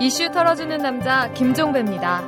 [0.00, 2.22] 이슈 털어주는 남자 김종배입니다.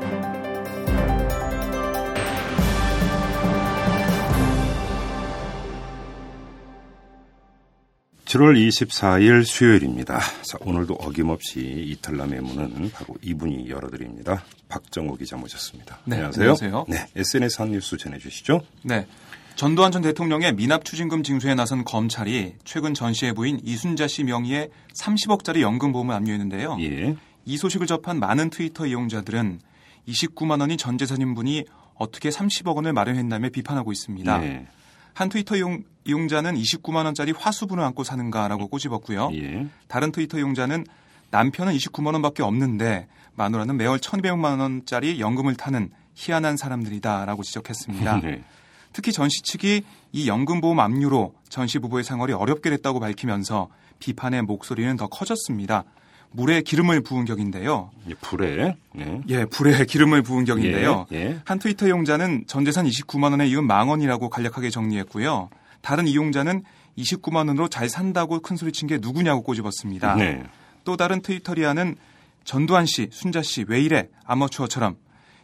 [8.25, 10.19] 7월 24일 수요일입니다.
[10.19, 14.45] 자, 오늘도 어김없이 이탈남의 문은 바로 이분이 열어드립니다.
[14.69, 15.99] 박정호 기자 모셨습니다.
[16.07, 16.43] 네, 안녕하세요.
[16.43, 16.87] 안녕하세요.
[16.89, 18.63] 네, SNS 한 뉴스 전해주시죠.
[18.83, 19.07] 네.
[19.55, 25.61] 전두환 전 대통령의 미납 추징금 징수에 나선 검찰이 최근 전시해 보인 이순자 씨 명의의 30억짜리
[25.61, 26.79] 연금보험을 압류했는데요.
[26.81, 27.17] 예.
[27.45, 29.61] 이 소식을 접한 많은 트위터 이용자들은
[30.09, 34.39] 29만 원이 전 재산인 분이 어떻게 30억 원을 마련했나며 비판하고 있습니다.
[34.39, 34.67] 네.
[35.13, 39.31] 한 트위터 이용, 이용자는 29만 원짜리 화수분을 안고 사는가라고 꼬집었고요.
[39.35, 39.67] 예.
[39.89, 40.87] 다른 트위터 이용자는
[41.31, 48.21] 남편은 29만 원밖에 없는데 마누라는 매월 1,200만 원짜리 연금을 타는 희한한 사람들이다라고 지적했습니다.
[48.21, 48.45] 네.
[48.93, 49.83] 특히 전 씨 측이
[50.13, 53.69] 이 연금보험 압류로 전 씨 부부의 생활이 어렵게 됐다고 밝히면서
[54.01, 55.85] 비판의 목소리는 더 커졌습니다.
[56.33, 57.91] 물에 기름을 부은 격인데요.
[58.09, 58.77] 예, 불에.
[58.95, 59.21] 네.
[59.29, 61.07] 예, 불에 기름을 부은 격인데요.
[61.13, 61.41] 예, 예.
[61.45, 65.51] 한 트위터 이용자는 전 재산 29만 원에 이은 망 원이라고 간략하게 정리했고요.
[65.81, 66.63] 다른 이용자는
[66.99, 70.15] 29만 원으로 잘 산다고 큰 소리친 게 누구냐고 꼬집었습니다.
[70.17, 70.43] 네.
[70.85, 71.97] 또 다른 트위터리아는
[72.45, 74.97] 전두환 씨, 순자 씨 왜 이래 아마추어처럼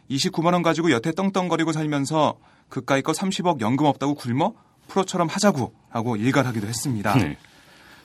[0.09, 2.37] 29만 원 가지고 여태 떵떵거리고 살면서
[2.69, 4.53] 그까이 거 30억 연금 없다고 굶어
[4.87, 7.15] 프로처럼 하자고 하고 일갈하기도 했습니다.
[7.15, 7.37] 네.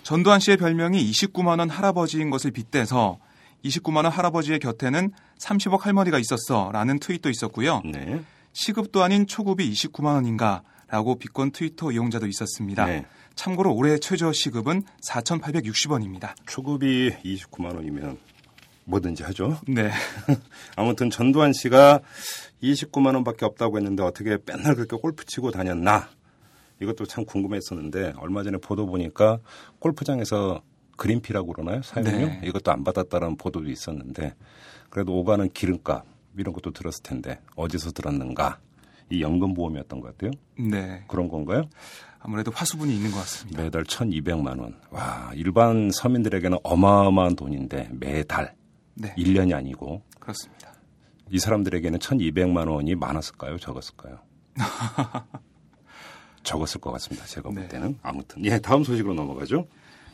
[0.03, 3.19] 전두환 씨의 별명이 29만 원 할아버지인 것을 빗대서
[3.65, 7.83] 29만 원 할아버지의 곁에는 30억 할머니가 있었어라는 트윗도 있었고요.
[7.85, 8.23] 네.
[8.53, 12.87] 시급도 아닌 초급이 29만 원인가라고 비꼰 트위터 이용자도 있었습니다.
[12.87, 13.07] 네.
[13.35, 16.35] 참고로 올해 최저 시급은 4,860원입니다.
[16.47, 18.19] 초급이 29만 원이면
[18.85, 19.59] 뭐든지 하죠.
[19.67, 19.91] 네.
[20.77, 22.01] 아무튼 전두환 씨가
[22.63, 26.09] 29만 원밖에 없다고 했는데 어떻게 맨날 그렇게 골프 치고 다녔나?
[26.83, 29.39] 이것도 참 궁금했었는데 얼마 전에 보도 보니까
[29.79, 30.63] 골프장에서
[30.97, 31.83] 그린피라고 그러나요?
[31.83, 32.27] 사용료?
[32.27, 32.41] 네.
[32.45, 34.35] 이것도 안 받았다는 보도도 있었는데
[34.91, 36.05] 그래도 오가는 기름값
[36.37, 38.59] 이런 것도 들었을 텐데 어디서 들었는가?
[39.11, 40.31] 이 연금 보험이었던 것 같아요.
[40.59, 41.05] 네.
[41.07, 41.69] 그런 건가요?
[42.19, 43.63] 아무래도 화수분이 있는 것 같습니다.
[43.63, 44.81] 매달 1,200만 원.
[44.91, 48.55] 와, 일반 서민들에게는 어마어마한 돈인데 매달
[48.95, 49.15] 네.
[49.17, 50.73] 1년이 아니고 그렇습니다.
[51.31, 53.59] 이 사람들에게는 1,200만 원이 많았을까요?
[53.59, 54.19] 적었을까요?
[56.43, 57.27] 적었을 것 같습니다.
[57.27, 57.69] 제가 볼 네.
[57.69, 57.99] 때는.
[58.03, 58.45] 아무튼.
[58.45, 59.67] 예, 다음 소식으로 넘어가죠.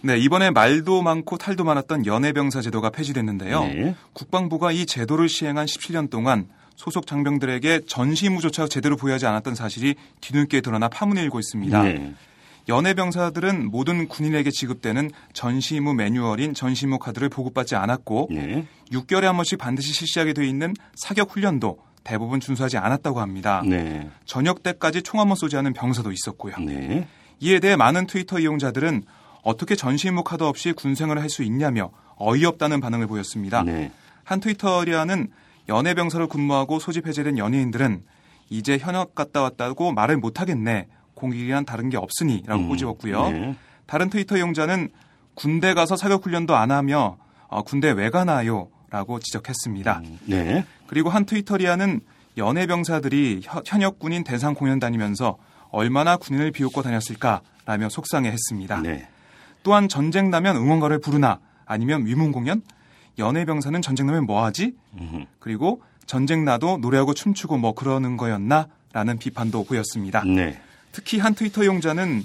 [0.03, 3.65] 네, 이번에 말도 많고 탈도 많았던 연애병사 제도가 폐지됐는데요.
[3.65, 3.95] 네.
[4.13, 10.89] 국방부가 이 제도를 시행한 17년 동안 소속 장병들에게 전시무조차 제대로 부여하지 않았던 사실이 뒤늦게 드러나
[10.89, 11.83] 파문이 일고 있습니다.
[11.83, 12.15] 네.
[12.69, 18.67] 연애병사들은 모든 군인에게 지급되는 전시무 매뉴얼인 전시무 카드를 보급받지 않았고 네.
[18.93, 23.63] 6개월에 한 번씩 반드시 실시하게 돼 있는 사격 훈련도 대부분 준수하지 않았다고 합니다.
[23.65, 24.09] 네.
[24.25, 26.55] 저녁 때까지 총 한 번 쏘지 않은 병사도 있었고요.
[26.59, 27.07] 네.
[27.41, 29.03] 이에 대해 많은 트위터 이용자들은
[29.43, 33.63] 어떻게 전시무 카드 없이 군생활을 할 수 있냐며 어이없다는 반응을 보였습니다.
[33.63, 33.93] 네.
[34.25, 35.29] 한 트위터리아는
[35.69, 38.03] 연애병사를 군무하고 소집 해제된 연예인들은
[38.51, 40.89] 이제 현역 갔다 왔다고 말을 못하겠네.
[41.15, 43.31] 공익이란 다른 게 없으니라고 음, 꼬집었고요.
[43.31, 43.57] 네.
[43.87, 44.89] 다른 트위터 이용자는
[45.35, 47.17] 군대 가서 사격 훈련도 안 하며
[47.49, 48.69] 어, 군대 왜 가나요?
[48.91, 50.03] 라고 지적했습니다.
[50.27, 50.65] 네.
[50.87, 52.01] 그리고 한 트위터리아는
[52.37, 55.37] 연애병사들이 혀- 현역 군인 대상 공연 다니면서
[55.71, 58.81] 얼마나 군인을 비웃고 다녔을까라며 속상해 했습니다.
[58.81, 59.09] 네.
[59.63, 62.63] 또한 전쟁 나면 응원가를 부르나 아니면 위문 공연?
[63.19, 64.73] 연애병사는 전쟁 나면 뭐 하지?
[64.99, 65.25] 음흠.
[65.41, 68.69] 그리고 전쟁 나도 노래하고 춤추고 뭐 그러는 거였나?
[68.93, 70.23] 라는 비판도 보였습니다.
[70.25, 70.59] 네.
[70.93, 72.25] 특히 한 트위터 이용자는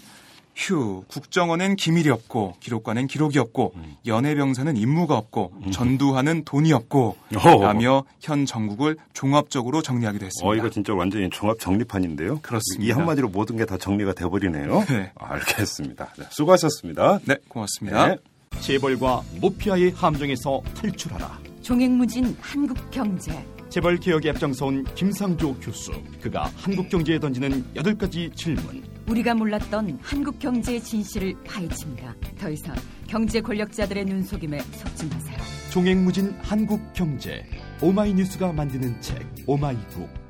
[0.55, 3.95] 휴, 국정원엔 기밀이 없고 기록관엔 기록이 없고 음.
[4.05, 7.61] 연애병사는 임무가 없고 전두환은 돈이 없고 어허.
[7.63, 10.47] 라며 현 전국을 종합적으로 정리하기도 했습니다.
[10.47, 12.39] 어, 이거 진짜 완전히 종합 정리판인데요.
[12.41, 12.85] 그렇습니다.
[12.85, 14.83] 이 한마디로 모든 게 다 정리가 돼버리네요.
[14.89, 15.11] 네.
[15.15, 16.13] 알겠습니다.
[16.19, 17.19] 네, 수고하셨습니다.
[17.25, 18.07] 네, 고맙습니다.
[18.07, 18.17] 네.
[18.59, 21.39] 재벌과 모피아의 함정에서 탈출하라.
[21.63, 23.31] 종횡무진 한국 경제.
[23.73, 25.91] 재벌 개혁에 앞장서온 김상조 교수.
[26.21, 28.83] 그가 한국 경제에 던지는 여덟 가지 질문.
[29.07, 32.15] 우리가 몰랐던 한국 경제의 진실을 파헤칩니다.
[32.37, 32.75] 더 이상
[33.07, 35.37] 경제 권력자들의 눈속임에 속지 마세요.
[35.71, 37.43] 종횡무진 한국 경제.
[37.81, 40.22] 오마이뉴스가 만드는 책 오마이북.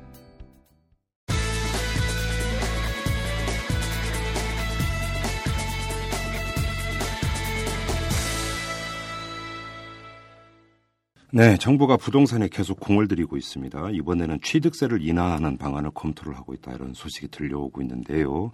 [11.36, 13.90] 네, 정부가 부동산에 계속 공을 들이고 있습니다.
[13.90, 18.52] 이번에는 취득세를 인하하는 방안을 검토를 하고 있다 이런 소식이 들려오고 있는데요.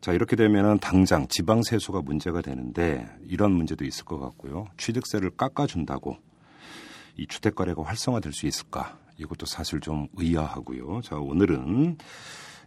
[0.00, 4.66] 자, 이렇게 되면은 당장 지방 세수가 문제가 되는데 이런 문제도 있을 것 같고요.
[4.76, 6.16] 취득세를 깎아 준다고
[7.16, 8.98] 이 주택 거래가 활성화될 수 있을까?
[9.18, 11.02] 이것도 사실 좀 의아하고요.
[11.02, 11.96] 자, 오늘은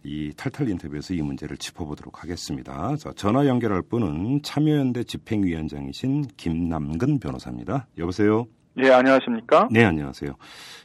[0.04, 2.96] 이 탈탈 인터뷰에서 이 문제를 짚어보도록 하겠습니다.
[2.96, 7.88] 자, 전화 연결할 분은 참여연대 집행위원장이신 김남근 변호사입니다.
[7.98, 8.46] 여보세요.
[8.82, 9.68] 예, 안녕하십니까?
[9.70, 10.32] 네, 안녕하세요.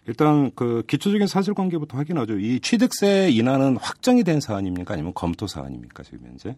[0.08, 2.38] 일단 그 기초적인 사실관계부터 확인하죠.
[2.38, 4.94] 이 취득세 인하는 확정이 된 사안입니까?
[4.94, 6.04] 아니면 검토 사안입니까?
[6.04, 6.56] 지금 현재?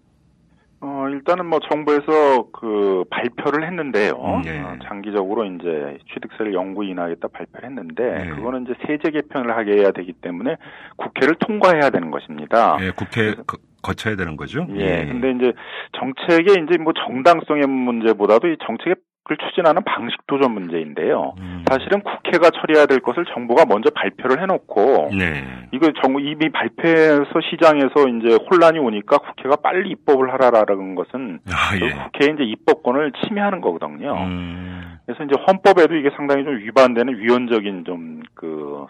[0.79, 4.13] 어, 일단은 뭐 정부에서 그 발표를 했는데요.
[4.13, 4.61] 음, 네.
[4.61, 8.29] 어, 장기적으로 이제 취득세를 영구 인하하겠다 발표를 했는데 네.
[8.29, 10.57] 그거는 이제 세제 개편을 하게 해야 되기 때문에
[10.97, 12.77] 국회를 통과해야 되는 것입니다.
[12.81, 14.67] 예, 국회 거, 거쳐야 되는 거죠?
[14.75, 15.05] 예.
[15.05, 15.53] 근데 이제
[15.97, 21.33] 정책의 이제 뭐 정당성의 문제보다도 이 정책 을 추진하는 방식도 좀 문제인데요.
[21.39, 21.65] 음.
[21.69, 25.43] 사실은 국회가 처리해야 될 것을 정부가 먼저 발표를 해놓고 네.
[25.71, 31.85] 이거 정 이미 발표해서 시장에서 이제 혼란이 오니까 국회가 빨리 입법을 하라라는 것은 아, 그
[31.85, 31.89] 예.
[31.91, 34.13] 국회의 이제 입법권을 침해하는 거거든요.
[34.13, 34.97] 음.
[35.05, 38.85] 그래서 이제 헌법에도 이게 상당히 좀 위반되는 위헌적인 좀그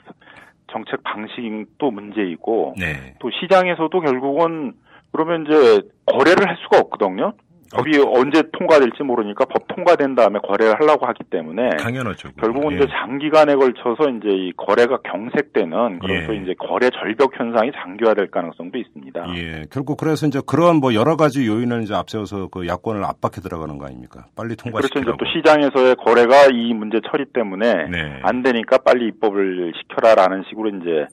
[0.71, 3.15] 정책 방식도 문제이고 네.
[3.19, 4.73] 또 시장에서도 결국은
[5.11, 7.33] 그러면 이제 거래를 할 수가 없거든요.
[7.73, 12.29] 법이 언제 통과될지 모르니까 법 통과된 다음에 거래를 하려고 하기 때문에 당연하죠.
[12.39, 12.75] 결국은 예.
[12.77, 16.37] 이제 장기간에 걸쳐서 이제 이 거래가 경색되는 그래서 예.
[16.41, 19.35] 이제 거래 절벽 현상이 장기화될 가능성도 있습니다.
[19.35, 23.77] 예, 결국 그래서 이제 그런 뭐 여러 가지 요인을 이제 앞세워서 그 야권을 압박해 들어가는
[23.77, 24.25] 거 아닙니까?
[24.35, 24.63] 빨리 그렇죠.
[24.63, 25.09] 통과시키라고.
[25.09, 28.19] 이제 또 시장에서의 거래가 이 문제 처리 때문에 네.
[28.23, 31.07] 안 되니까 빨리 입법을 시켜라라는 식으로 이제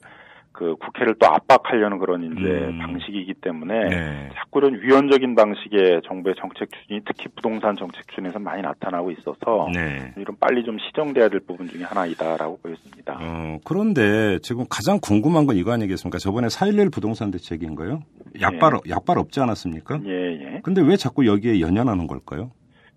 [0.55, 2.79] 그 국회를 또 압박하려는 그런 이제 음.
[2.79, 4.29] 방식이기 때문에 네.
[4.35, 10.13] 자꾸 이런 위헌적인 방식의 정부의 정책 추진이 특히 부동산 정책 추진에서 많이 나타나고 있어서 네.
[10.15, 13.19] 이런 빨리 좀 시정돼야 될 부분 중에 하나이다라고 보여집니다.
[13.21, 16.19] 어, 그런데 지금 가장 궁금한 건 이거 아니겠습니까?
[16.19, 17.99] 저번에 4.11 부동산 대책인가요?
[18.39, 19.99] 약발, 약발 없지 않았습니까?
[20.05, 20.61] 예, 예.
[20.63, 22.51] 근데 왜 자꾸 여기에 연연하는 걸까요?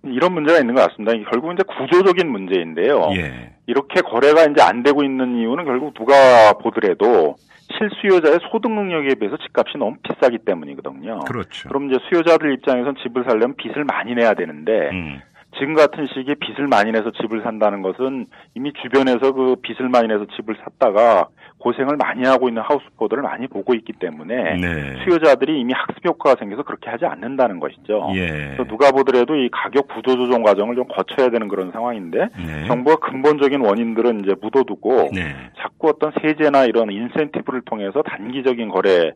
[0.04, 1.12] 이런 문제가 있는 것 같습니다.
[1.30, 3.10] 결국 이제 구조적인 문제인데요.
[3.16, 3.54] 예.
[3.66, 7.36] 이렇게 거래가 이제 안 되고 있는 이유는 결국 누가 보더라도
[7.76, 11.20] 실수요자의 소득 능력에 비해서 집값이 너무 비싸기 때문이거든요.
[11.20, 11.68] 그렇죠.
[11.68, 15.20] 그럼 이제 수요자들 입장에선 집을 살려면 빚을 많이 내야 되는데 음.
[15.58, 20.26] 지금 같은 시기에 빚을 많이 내서 집을 산다는 것은 이미 주변에서 그 빚을 많이 내서
[20.36, 21.28] 집을 샀다가
[21.68, 24.96] 고생을 많이 하고 있는 하우스포들을 많이 보고 있기 때문에 네.
[25.04, 28.10] 수요자들이 이미 학습 효과가 생겨서 그렇게 하지 않는다는 것이죠.
[28.14, 28.56] 예.
[28.68, 32.66] 누가 보더라도 이 가격 구조 조정 과정을 좀 거쳐야 되는 그런 상황인데 네.
[32.66, 35.34] 정부가 근본적인 원인들은 이제 묻어두고 네.
[35.60, 39.14] 자꾸 어떤 세제나 이런 인센티브를 통해서 단기적인 거래를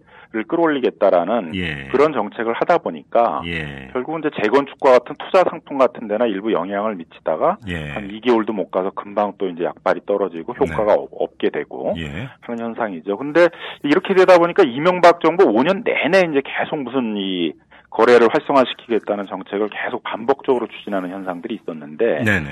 [0.49, 1.89] 끌어올리겠다라는 예.
[1.91, 3.89] 그런 정책을 하다 보니까 예.
[3.93, 7.89] 결국은 이제 재건축과 같은 투자 상품 같은 데나 일부 영향을 미치다가 예.
[7.91, 12.29] 한 2개월도 못 가서 금방 또 이제 약발이 떨어지고 효과가 없- 없게 되고 예.
[12.49, 13.17] 하는 현상이죠.
[13.17, 13.49] 근데
[13.83, 17.53] 이렇게 되다 보니까 이명박 정부 5년 내내 이제 계속 무슨 이
[17.91, 22.49] 거래를 활성화시키겠다는 정책을 계속 반복적으로 추진하는 현상들이 있었는데 네네.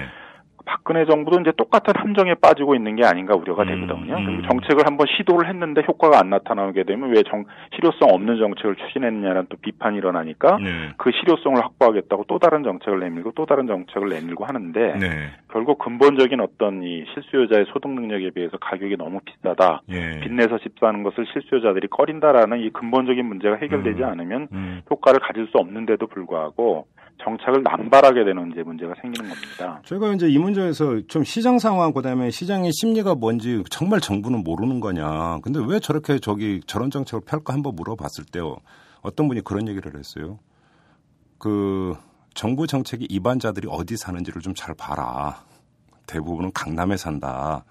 [0.70, 4.16] 박근혜 정부도 이제 똑같은 함정에 빠지고 있는 게 아닌가 우려가 음, 되거든요.
[4.16, 4.24] 음.
[4.24, 7.44] 그리고 정책을 한번 시도를 했는데 효과가 안 나타나게 되면 왜 정,
[7.74, 10.90] 실효성 없는 정책을 추진했느냐는 또 비판이 일어나니까 네.
[10.96, 15.08] 그 실효성을 확보하겠다고 또 다른 정책을 내밀고 또 다른 정책을 내밀고 하는데 네.
[15.50, 19.82] 결국 근본적인 어떤 이 실수요자의 소득 능력에 비해서 가격이 너무 비싸다.
[19.90, 20.20] 예.
[20.20, 24.08] 빚내서 집 사는 것을 실수요자들이 꺼린다라는 이 근본적인 문제가 해결되지 음.
[24.08, 24.82] 않으면 음.
[24.88, 26.86] 효과를 가질 수 없는데도 불구하고
[27.22, 29.80] 정책을 남발하게 되는 이제 문제가 생기는 겁니다.
[29.84, 35.38] 제가 이제 이 문제에서 좀 시장 상황 그다음에 시장의 심리가 뭔지 정말 정부는 모르는 거냐.
[35.42, 38.56] 근데 왜 저렇게 저기 저런 정책을 펼까 한번 물어봤을 때요.
[39.02, 40.38] 어떤 분이 그런 얘기를 했어요.
[41.38, 41.96] 그
[42.34, 45.44] 정부 정책이 입안자들이 어디 사는지를 좀 잘 봐라.
[46.06, 47.64] 대부분은 강남에 산다.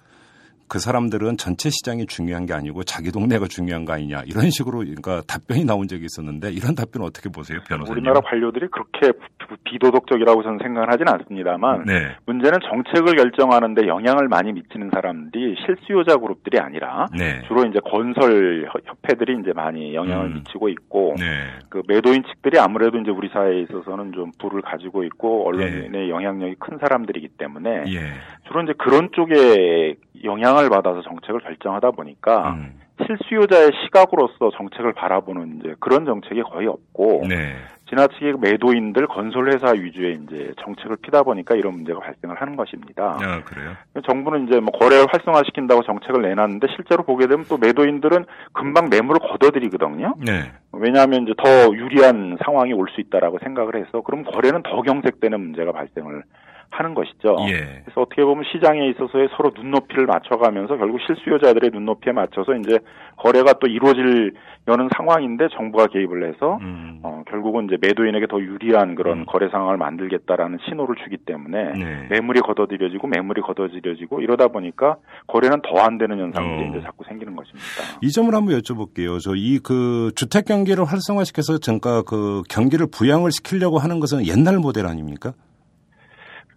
[0.67, 5.21] 그 사람들은 전체 시장이 중요한 게 아니고 자기 동네가 중요한 거 아니냐 이런 식으로 그러니까
[5.27, 7.91] 답변이 나온 적이 있었는데 이런 답변 어떻게 보세요 변호사님?
[7.91, 14.51] 우리나라 관료들이 그렇게 부- 비도덕적이라고 저는 생각을 하진 않습니다만 네, 문제는 정책을 결정하는데 영향을 많이
[14.53, 20.33] 미치는 사람들이 실수요자 그룹들이 아니라 네, 주로 이제 건설 협- 협회들이 이제 많이 영향을 음.
[20.35, 21.25] 미치고 있고 네,
[21.69, 26.09] 그 매도인 측들이 아무래도 이제 우리 사회에 있어서는 좀 부를 가지고 있고 언론의 네.
[26.09, 27.99] 영향력이 큰 사람들이기 때문에 예,
[28.47, 32.73] 주로 이제 그런 쪽에 영향을 받아서 정책을 결정하다 보니까 음,
[33.05, 37.55] 실수요자의 시각으로서 정책을 바라보는 이제 그런 정책이 거의 없고 네,
[37.89, 43.17] 지나치게 매도인들 건설회사 위주의 이제 정책을 피다 보니까 이런 문제가 발생을 하는 것입니다.
[43.21, 43.71] 아 그래요?
[44.05, 50.15] 정부는 이제 뭐 거래를 활성화시킨다고 정책을 내놨는데 실제로 보게 되면 또 매도인들은 금방 매물을 걷어들이거든요.
[50.25, 55.39] 네, 왜냐하면 이제 더 유리한 상황이 올 수 있다라고 생각을 해서 그럼 거래는 더 경색되는
[55.39, 56.23] 문제가 발생을
[56.71, 57.35] 하는 것이죠.
[57.49, 62.79] 예, 그래서 어떻게 보면 시장에 있어서의 서로 눈높이를 맞춰가면서 결국 실수요자들의 눈높이에 맞춰서 이제
[63.17, 69.19] 거래가 또 이루어지려는 상황인데 정부가 개입을 해서 음, 어, 결국은 이제 매도인에게 더 유리한 그런
[69.19, 69.25] 음.
[69.25, 72.07] 거래 상황을 만들겠다라는 신호를 주기 때문에 네.
[72.09, 74.97] 매물이 걷어들여지고 매물이 걷어들여지고 이러다 보니까
[75.27, 76.71] 거래는 더 안 되는 현상들이 어.
[76.71, 77.65] 이제 자꾸 생기는 것입니다.
[78.01, 79.19] 이 점을 한번 여쭤볼게요.
[79.21, 84.85] 저 이 그 주택 경기를 활성화시켜서 정가 그 경기를 부양을 시키려고 하는 것은 옛날 모델
[84.85, 85.33] 아닙니까?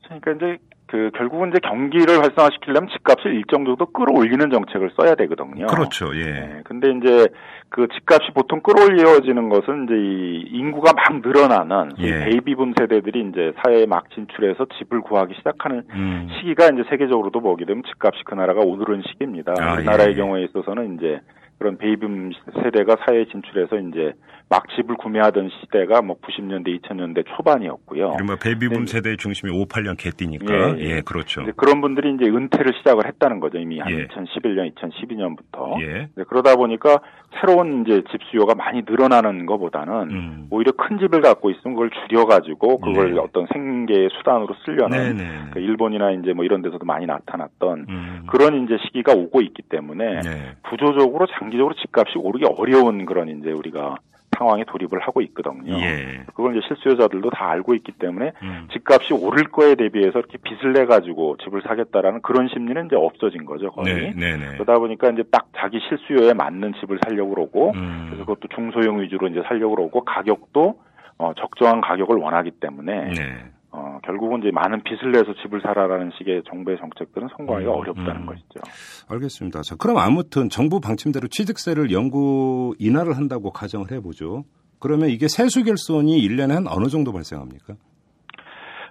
[0.05, 0.59] 그러니까 이제
[0.93, 5.67] 그 결국은 이제 경기를 활성화시키려면 집값을 일정 정도 끌어올리는 정책을 써야 되거든요.
[5.67, 6.15] 그렇죠.
[6.15, 6.25] 예.
[6.25, 7.29] 네, 근데 이제
[7.71, 12.25] 그 집값이 보통 끌어올려지는 것은 이제 이 인구가 막 늘어나는 예.
[12.27, 16.29] 베이비붐 세대들이 이제 사회에 막 진출해서 집을 구하기 시작하는 음.
[16.37, 19.55] 시기가 이제 세계적으로도 보게 되면 집값이 그 나라가 오르는 시기입니다.
[19.59, 20.15] 아, 우리나라의 예.
[20.15, 21.21] 경우에 있어서는 이제
[21.59, 22.33] 그런 베이비붐
[22.63, 24.13] 세대가 사회에 진출해서 이제
[24.53, 28.13] 막 집을 구매하던 시대가 뭐 90년대, 2000년대 초반이었고요.
[28.17, 28.93] 이른바 베이비붐 네.
[28.93, 30.77] 세대의 중심이 58년 개띠니까.
[30.77, 31.01] 예, 예, 예.
[31.01, 31.43] 그렇죠.
[31.57, 33.57] 그런 분들이 이제 은퇴를 시작을 했다는 거죠.
[33.57, 34.07] 이미 한 예.
[34.09, 35.81] 2011년, 2012년부터.
[35.81, 36.09] 예.
[36.29, 37.01] 그러다 보니까
[37.41, 40.47] 새로운 이제 집 수요가 많이 늘어나는 것보다는 음.
[40.51, 43.21] 오히려 큰 집을 갖고 있으면 그걸 줄여가지고 그걸 네.
[43.21, 45.31] 어떤 생계의 수단으로 쓰려는 네, 네.
[45.51, 48.23] 그 일본이나 이제 뭐 이런 데서도 많이 나타났던 음.
[48.27, 50.57] 그런 이제 시기가 오고 있기 때문에 네.
[50.69, 53.97] 구조적으로 장기적으로 집값이 오르기 어려운 그런 이제 우리가
[54.43, 55.75] 상황에 돌입을 하고 있거든요.
[55.79, 56.25] 예.
[56.35, 58.69] 그걸 이제 실수요자들도 다 알고 있기 때문에 음.
[58.73, 63.71] 집값이 오를 거에 대비해서 이렇게 빚을 내 가지고 집을 사겠다라는 그런 심리는 이제 없어진 거죠
[63.71, 63.95] 거의.
[63.95, 64.53] 네, 네, 네.
[64.55, 68.07] 그러다 보니까 이제 딱 자기 실수요에 맞는 집을 살려고 그러고 음.
[68.11, 70.81] 그래서 그것도 중소형 위주로 이제 살려고 그러고 가격도
[71.19, 73.45] 어, 적정한 가격을 원하기 때문에 네.
[73.75, 78.27] 어, 결국은 이제 많은 빚을 내서 집을 사라라는 식의 정부의 정책들은 성공하기가 음, 어렵다는 음.
[78.27, 78.61] 것이죠.
[79.09, 79.63] 알겠습니다.
[79.63, 84.45] 자, 그럼 아무튼 정부 방침대로 취득세를 영구 인하를 한다고 가정을 해보죠.
[84.79, 87.75] 그러면 이게 세수 결손이 1년에 한 어느 정도 발생합니까?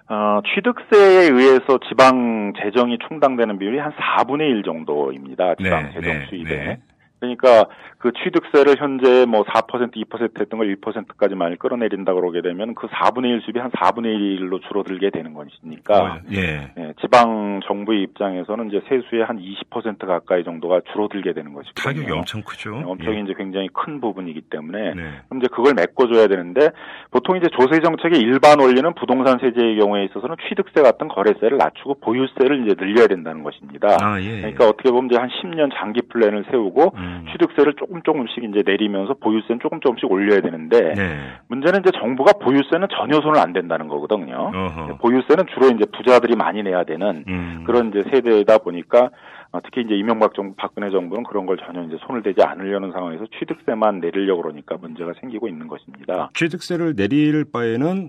[0.08, 5.54] 어, 취득세에 의해서 지방 재정이 충당되는 비율이 한 4분의 1 정도입니다.
[5.54, 6.56] 지방 네, 재정 네, 수입에.
[6.56, 6.80] 네.
[7.22, 7.66] 그러니까
[7.98, 13.40] 그 취득세를 현재 뭐 4% 2% 했던 걸 1%까지만 끌어내린다 그러게 되면 그 4분의 1
[13.42, 16.72] 수입이 한 4분의 1로 줄어들게 되는 것이니까 어, 예.
[16.76, 21.94] 예, 지방 정부의 입장에서는 이제 세수의 한 20% 가까이 정도가 줄어들게 되는 것이거든요.
[21.94, 22.72] 타격이 엄청 크죠.
[22.72, 23.20] 네, 엄청 예.
[23.20, 25.02] 이제 굉장히 큰 부분이기 때문에 네.
[25.28, 26.70] 그럼 이제 그걸 메꿔줘야 되는데
[27.12, 32.66] 보통 이제 조세 정책의 일반 원리는 부동산 세제의 경우에 있어서는 취득세 같은 거래세를 낮추고 보유세를
[32.66, 33.96] 이제 늘려야 된다는 것입니다.
[34.00, 34.40] 아, 예.
[34.40, 37.11] 그러니까 어떻게 보면 이제 한 10년 장기 플랜을 세우고 음.
[37.32, 41.18] 취득세를 조금 조금씩 이제 내리면서 보유세는 조금 조금씩 올려야 되는데 네.
[41.48, 44.50] 문제는 이제 정부가 보유세는 전혀 손을 안 댄다는 거거든요.
[44.54, 44.96] 어허.
[44.98, 47.64] 보유세는 주로 이제 부자들이 많이 내야 되는 음.
[47.66, 49.10] 그런 이제 세대다 보니까
[49.52, 53.26] 어, 특히 이제 이명박 정부, 박근혜 정부는 그런 걸 전혀 이제 손을 대지 않으려는 상황에서
[53.38, 56.30] 취득세만 내리려고 그러니까 문제가 생기고 있는 것입니다.
[56.34, 58.08] 취득세를 내릴 바에는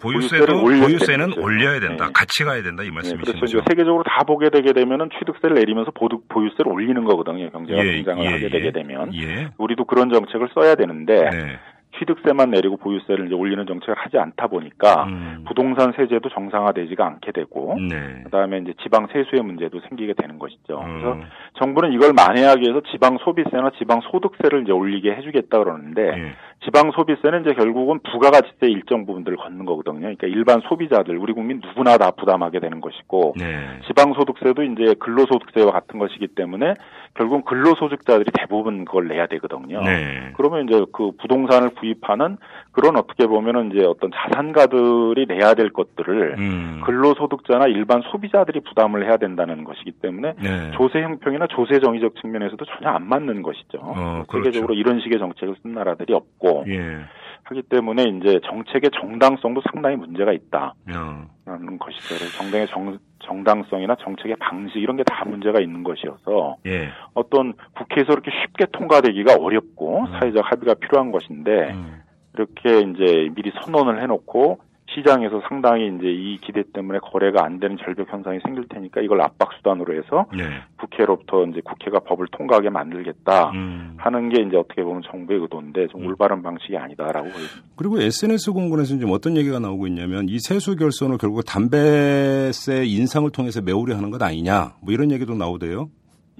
[0.00, 1.38] 보유세도 보유세는.
[1.38, 2.06] 올려야 된다.
[2.06, 2.12] 네.
[2.14, 6.20] 같이 가야 된다 이 네, 말씀이신 그래서 세계적으로 다 보게 되게 되면은 취득세를 내리면서 보두,
[6.28, 7.50] 보유세를 올리는 거거든요.
[7.50, 8.48] 경제가 예, 성장을 예, 하게 예.
[8.48, 9.48] 되게 되면 예.
[9.58, 11.58] 우리도 그런 정책을 써야 되는데 네.
[11.98, 15.44] 취득세만 내리고 보유세를 이제 올리는 정책을 하지 않다 보니까 음.
[15.48, 18.22] 부동산 세제도 정상화되지가 않게 되고 네.
[18.24, 20.78] 그다음에 이제 지방 세수의 문제도 생기게 되는 것이죠.
[20.78, 21.24] 그래서 음.
[21.58, 26.32] 정부는 이걸 만회하기 위해서 지방 소비세나 지방 소득세를 이제 올리게 해주겠다 그러는데 예.
[26.64, 30.00] 지방 소비세는 이제 결국은 부가가치세 일정 부분들을 걷는 거거든요.
[30.00, 33.80] 그러니까 일반 소비자들 우리 국민 누구나 다 부담하게 되는 것이고 네.
[33.86, 36.74] 지방 소득세도 이제 근로소득세와 같은 것이기 때문에
[37.14, 39.82] 결국 근로소득자들이 대부분 그걸 내야 되거든요.
[39.82, 40.32] 네.
[40.36, 42.38] 그러면 이제 그 부동산을 구입하는
[42.78, 46.80] 그런 어떻게 보면은 이제 어떤 자산가들이 내야 될 것들을 음.
[46.84, 50.70] 근로소득자나 일반 소비자들이 부담을 해야 된다는 것이기 때문에 네.
[50.76, 53.78] 조세 형평이나 조세 정의적 측면에서도 전혀 안 맞는 것이죠.
[53.80, 54.44] 어, 그렇죠.
[54.50, 56.98] 세계적으로 이런 식의 정책을 쓴 나라들이 없고 예.
[57.42, 60.74] 하기 때문에 이제 정책의 정당성도 상당히 문제가 있다.
[60.94, 61.26] 어.
[61.46, 62.14] 라는 것이죠.
[62.38, 66.90] 정당의 정, 정당성이나 정책의 방식 이런 게 다 문제가 있는 것이어서 예.
[67.14, 70.12] 어떤 국회에서 이렇게 쉽게 통과되기가 어렵고 음.
[70.12, 72.02] 사회적 합의가 필요한 것인데 음.
[72.38, 74.60] 이렇게 이제 미리 선언을 해놓고
[74.94, 79.52] 시장에서 상당히 이제 이 기대 때문에 거래가 안 되는 절벽 현상이 생길 테니까 이걸 압박
[79.54, 80.44] 수단으로 해서 네.
[80.80, 83.94] 국회로부터 이제 국회가 법을 통과하게 만들겠다 음.
[83.98, 86.06] 하는 게 이제 어떻게 보면 정부의 의도인데 좀 음.
[86.06, 87.54] 올바른 방식이 아니다라고 보입니다.
[87.76, 93.60] 그리고 SNS 공군에서 지금 어떤 얘기가 나오고 있냐면 이 세수 결손을 결국 담배세 인상을 통해서
[93.60, 95.90] 메우려 하는 것 아니냐 뭐 이런 얘기도 나오대요.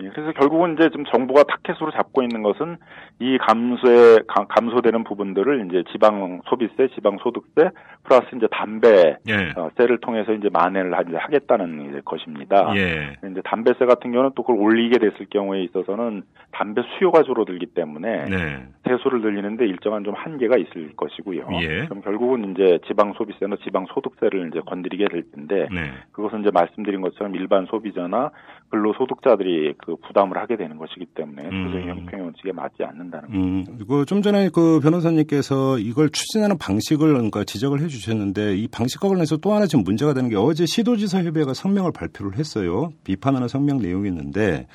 [0.00, 2.76] 예, 그래서 결국은 이제 좀 정부가 타켓으로 잡고 있는 것은
[3.19, 7.71] 이 감소에 가- 감소되는 부분들을 이제 지방 소비세, 지방 소득세
[8.05, 9.52] 플러스 이제 담배 예.
[9.57, 12.73] 어, 세를 통해서 이제 만회를 하- 이제 하겠다는 이제 것입니다.
[12.76, 13.17] 예.
[13.31, 18.67] 이제 담배세 같은 경우는 또 그걸 올리게 됐을 경우에 있어서는 담배 수요가 줄어들기 때문에 네.
[18.87, 21.49] 세수를 늘리는데 일정한 좀 한계가 있을 것이고요.
[21.61, 21.87] 예.
[21.87, 25.90] 그럼 결국은 이제 지방 소비세나 지방 소득세를 이제 건드리게 될 텐데 네.
[26.12, 28.31] 그것은 이제 말씀드린 것처럼 일반 소비자나
[28.70, 31.64] 근로소득자들이 그 부담을 하게 되는 것이기 때문에 음.
[31.64, 33.38] 조세 형평의 원칙에 맞지 않는다는 거죠.
[33.38, 39.08] 음, 이거 좀 전에 그 변호사님께서 이걸 추진하는 방식을 그러니까 지적을 해 주셨는데 이 방식과
[39.08, 42.90] 관련해서 또 하나 지금 문제가 되는 게 어제 시도지사 협의회가 성명을 발표를 했어요.
[43.04, 44.66] 비판하는 성명 내용이 있는데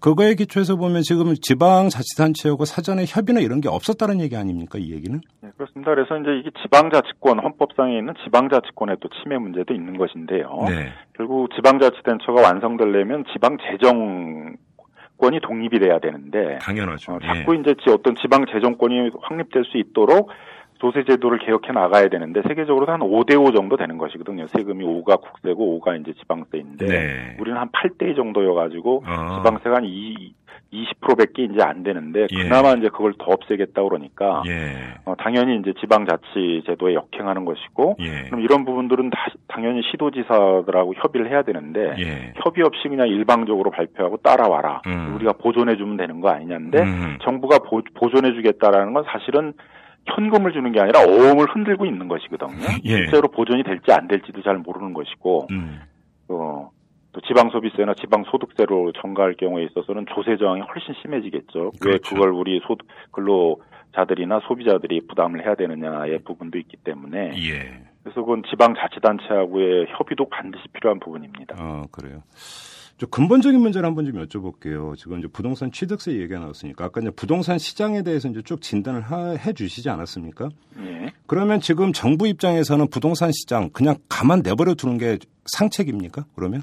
[0.00, 4.78] 그거에 기초해서 보면 지금 지방자치단체하고 사전에 협의나 이런 게 없었다는 얘기 아닙니까?
[4.78, 5.20] 이 얘기는?
[5.40, 5.94] 네, 그렇습니다.
[5.94, 10.64] 그래서 이제 이게 지방자치권 헌법상에 있는 지방자치권의 또 침해 문제도 있는 것인데요.
[10.68, 10.92] 네.
[11.16, 14.56] 결국 지방자치단체가 완성되려면 지방재정
[15.18, 17.14] 권이 독립이 돼야 되는데 당연하죠.
[17.14, 20.30] 어, 자꾸 이제 어떤 지방 재정권이 확립될 수 있도록
[20.78, 24.46] 조세 제도를 개혁해 나가야 되는데 세계적으로 한 5대 5 정도 되는 것이거든요.
[24.48, 27.36] 세금이 5가 국세고 5가 이제 지방세인데 네.
[27.40, 29.36] 우리는 한 8대 2 정도여 가지고 어.
[29.36, 30.34] 지방세가 한 2,
[30.72, 32.42] 20%밖에 이제 안 되는데 예.
[32.42, 34.94] 그나마 이제 그걸 더 없애겠다 그러니까 예.
[35.04, 38.24] 어, 당연히 이제 지방자치 제도에 역행하는 것이고 예.
[38.26, 42.32] 그럼 이런 부분들은 다, 당연히 시도지사들하고 협의를 해야 되는데 예.
[42.44, 45.14] 협의 없이 그냥 일방적으로 발표하고 따라와라 음.
[45.16, 47.18] 우리가 보존해 주면 되는 거 아니냐인데 음.
[47.22, 49.54] 정부가 보, 보존해 주겠다라는 건 사실은
[50.06, 52.66] 현금을 주는 게 아니라 어음을 흔들고 있는 것이거든요.
[52.84, 52.96] 예.
[52.96, 55.80] 실제로 보존이 될지 안 될지도 잘 모르는 것이고 음.
[56.28, 56.70] 어,
[57.12, 61.64] 또 지방소비세나 지방소득세로 전가할 경우에 있어서는 조세 저항이 훨씬 심해지겠죠.
[61.64, 62.14] 왜 그렇죠.
[62.14, 62.76] 그걸 우리 소
[63.12, 67.82] 근로자들이나 소비자들이 부담을 해야 되느냐의 부분도 있기 때문에 예.
[68.02, 71.56] 그래서 그건 지방자치단체하고의 협의도 반드시 필요한 부분입니다.
[71.58, 72.22] 어, 그래요.
[72.98, 74.96] 좀 근본적인 문제를 한번 좀 여쭤볼게요.
[74.96, 79.36] 지금 이제 부동산 취득세 얘기가 나왔으니까 아까 이제 부동산 시장에 대해서 이제 쭉 진단을 하-
[79.36, 80.48] 해 주시지 않았습니까?
[80.80, 81.12] 예.
[81.26, 86.24] 그러면 지금 정부 입장에서는 부동산 시장 그냥 가만 내버려 두는 게 상책입니까?
[86.34, 86.62] 그러면?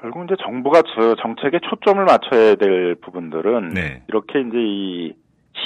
[0.00, 4.02] 결국 이제 정부가 저 정책에 초점을 맞춰야 될 부분들은 네.
[4.08, 5.12] 이렇게 이제 이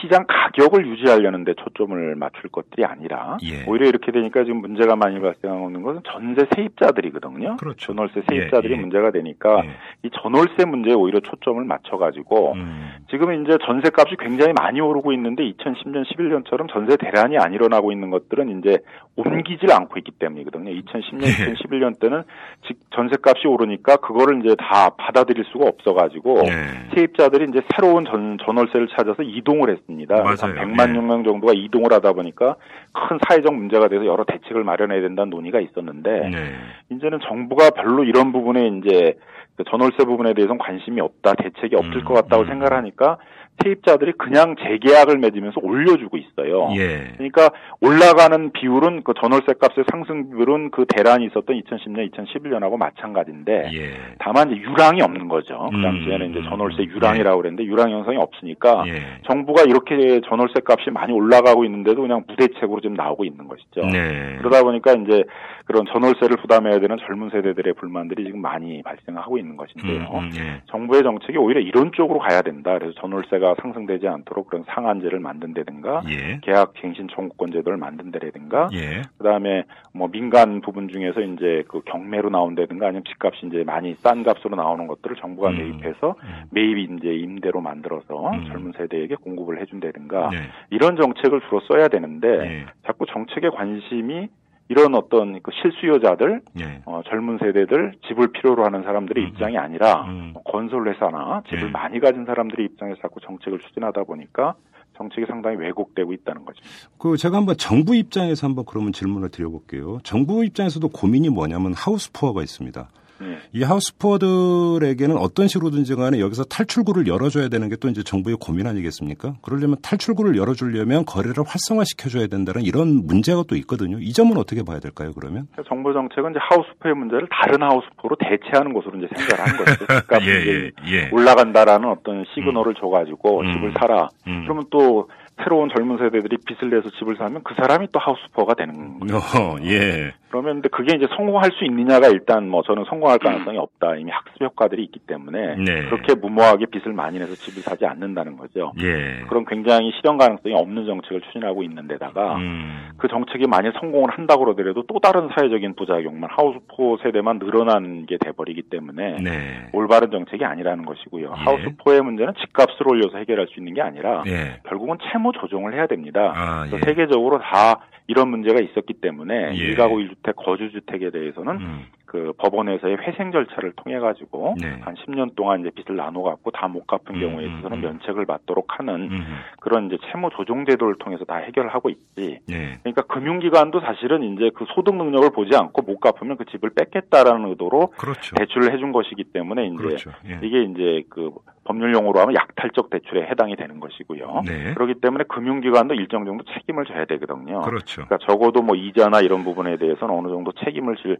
[0.00, 3.64] 시장 가격을 유지하려는 데 초점을 맞출 것들이 아니라 예.
[3.66, 7.56] 오히려 이렇게 되니까 지금 문제가 많이 발생하는 것은 전세 세입자들이거든요.
[7.56, 7.86] 그렇죠.
[7.86, 8.80] 전월세 세입자들이 예, 예.
[8.80, 9.70] 문제가 되니까 예.
[10.02, 12.92] 이 전월세 문제에 오히려 초점을 맞춰 가지고 음.
[13.10, 18.58] 지금 이제 전세값이 굉장히 많이 오르고 있는데 2010년 11년처럼 전세 대란이 안 일어나고 있는 것들은
[18.58, 18.78] 이제
[19.16, 20.70] 옮기질 않고 있기 때문이거든요.
[20.70, 21.52] 2010년, 예.
[21.52, 22.22] 2011년 때는
[22.66, 26.50] 즉 전세값이 오르니까 그거를 이제 다 받아들일 수가 없어 가지고 네.
[26.94, 30.22] 세입자들이 이제 새로운 전, 전월세를 찾아서 이동을 했 습니다.
[30.22, 30.60] 그래서 맞아요.
[30.60, 31.00] 한 100만 예.
[31.00, 32.56] 명 정도가 이동을 하다 보니까
[32.92, 36.54] 큰 사회적 문제가 돼서 여러 대책을 마련해야 된다는 논의가 있었는데 네.
[36.90, 39.18] 이제는 정부가 별로 이런 부분에 이제
[39.56, 42.48] 그 전월세 부분에 대해서는 관심이 없다, 대책이 없을 음, 것 같다고 음.
[42.48, 43.18] 생각을 하니까
[43.62, 46.70] 세입자들이 그냥 재계약을 맺으면서 올려주고 있어요.
[46.76, 47.12] 예.
[47.16, 53.90] 그러니까 올라가는 비율은 그 전월세 값의 상승 비율은 그 대란이 있었던 2010년, 2011년하고 마찬가지인데 예.
[54.18, 55.68] 다만 이제 유랑이 없는 거죠.
[55.70, 56.88] 그 음, 당시에는 이제 음, 전월세 음.
[56.88, 59.02] 유랑이라고 그랬는데 유랑 현상이 없으니까 예.
[59.26, 63.82] 정부가 이렇게 전월세 값이 많이 올라가고 있는데도 그냥 무대책으로 지금 나오고 있는 것이죠.
[63.86, 64.36] 네.
[64.38, 65.24] 그러다 보니까 이제
[65.66, 70.08] 그런 전월세를 부담해야 되는 젊은 세대들의 불만들이 지금 많이 발생하고 있는 것인데요.
[70.12, 70.62] 음, 음, 예.
[70.66, 72.78] 정부의 정책이 오히려 이런 쪽으로 가야 된다.
[72.78, 76.38] 그래서 전월세 가 상승되지 않도록 그런 상한제를 만든다든가 예.
[76.42, 79.02] 계약 갱신 청구권 제도를 만든다든가 예.
[79.18, 84.54] 그다음에 뭐 민간 부분 중에서 이제 그 경매로 나온다든가 아니면 집값이 이제 많이 싼 값으로
[84.54, 85.58] 나오는 것들을 정부가 음.
[85.58, 86.44] 매입해서 음.
[86.50, 88.44] 매입 이제 임대로 만들어서 음.
[88.46, 90.38] 젊은 세대에게 공급을 해준다든가 네.
[90.70, 92.66] 이런 정책을 주로 써야 되는데 예.
[92.86, 94.28] 자꾸 정책의 관심이
[94.72, 96.82] 이런 어떤 그 실수요자들 예.
[96.86, 99.28] 어, 젊은 세대들 집을 필요로 하는 사람들의 음.
[99.28, 100.30] 입장이 아니라 음.
[100.32, 101.70] 뭐 건설 회사나 집을 예.
[101.70, 104.54] 많이 가진 사람들의 입장에서 자꾸 정책을 추진하다 보니까
[104.96, 106.62] 정책이 상당히 왜곡되고 있다는 거죠.
[106.96, 109.98] 그 제가 한번 정부 입장에서 한번 그러면 질문을 드려볼게요.
[110.04, 112.88] 정부 입장에서도 고민이 뭐냐면 하우스 푸어가 있습니다.
[113.22, 113.38] 예.
[113.52, 118.68] 이 하우스 푸어들에게는 어떤 식으로든지 간에 여기서 탈출구를 열어줘야 되는 게 또 이제 정부의 고민
[118.68, 119.34] 아니겠습니까?
[119.42, 123.98] 그러려면 탈출구를 열어주려면 거래를 활성화시켜줘야 된다는 이런 문제가 또 있거든요.
[123.98, 125.48] 이 점은 어떻게 봐야 될까요, 그러면?
[125.50, 129.86] 그래서 정부 정책은 이제 하우스포의 문제를 다른 하우스포로 대체하는 것으로 이제 생각을 한 거죠.
[130.00, 131.10] 집값이 이제 예.
[131.10, 133.52] 올라간다라는 어떤 시그널을 줘가지고 음.
[133.52, 134.08] 집을 사라.
[134.28, 134.42] 음.
[134.44, 135.08] 그러면 또
[135.42, 139.16] 새로운 젊은 세대들이 빚을 내서 집을 사면 그 사람이 또 하우스포가 되는 거죠.
[139.16, 140.12] 어, 예.
[140.32, 143.96] 그러면 근데 그게 이제 성공할 수 있느냐가 일단 뭐 저는 성공할 가능성이 없다.
[143.96, 145.84] 이미 학습 효과들이 있기 때문에 네.
[145.84, 148.72] 그렇게 무모하게 빚을 많이 내서 집을 사지 않는다는 거죠.
[148.80, 149.24] 예.
[149.28, 152.92] 그런 굉장히 실현 가능성이 없는 정책을 추진하고 있는 데다가 음.
[152.96, 158.62] 그 정책이 만약 성공을 한다고 그러더라도 또 다른 사회적인 부작용만 하우스포 세대만 늘어나는 게 돼버리기
[158.62, 159.68] 때문에 네.
[159.74, 161.26] 올바른 정책이 아니라는 것이고요.
[161.26, 161.44] 예.
[161.44, 164.60] 하우스포의 문제는 집값을 올려서 해결할 수 있는 게 아니라 예.
[164.66, 166.32] 결국은 채무 조정을 해야 됩니다.
[166.34, 166.78] 아, 예.
[166.86, 169.54] 세계적으로 다 이런 문제가 있었기 때문에 예.
[169.54, 171.86] 일가구 1주택 거주주택에 대해서는 음.
[172.12, 174.78] 그 법원에서의 회생 절차를 통해 가지고 네.
[174.82, 177.82] 한 10년 동안 이제 빚을 나눠 갖고 다 못 갚은 음, 경우에 음, 있어서는 음.
[177.82, 179.36] 면책을 받도록 하는 음.
[179.60, 182.40] 그런 이제 채무 조정 제도를 통해서 다 해결하고 있지.
[182.50, 182.78] 예.
[182.82, 187.88] 그러니까 금융기관도 사실은 이제 그 소득 능력을 보지 않고 못 갚으면 그 집을 뺏겠다라는 의도로
[187.98, 188.34] 그렇죠.
[188.36, 190.10] 대출을 해준 것이기 때문에 이제 그렇죠.
[190.26, 190.38] 예.
[190.42, 191.30] 이게 이제 그
[191.64, 194.42] 법률 용어로 하면 약탈적 대출에 해당이 되는 것이고요.
[194.46, 194.74] 네.
[194.74, 197.60] 그렇기 때문에 금융기관도 일정 정도 책임을 져야 되거든요.
[197.62, 198.04] 그렇죠.
[198.04, 201.18] 그러니까 적어도 뭐 이자나 이런 부분에 대해서는 어느 정도 책임을 질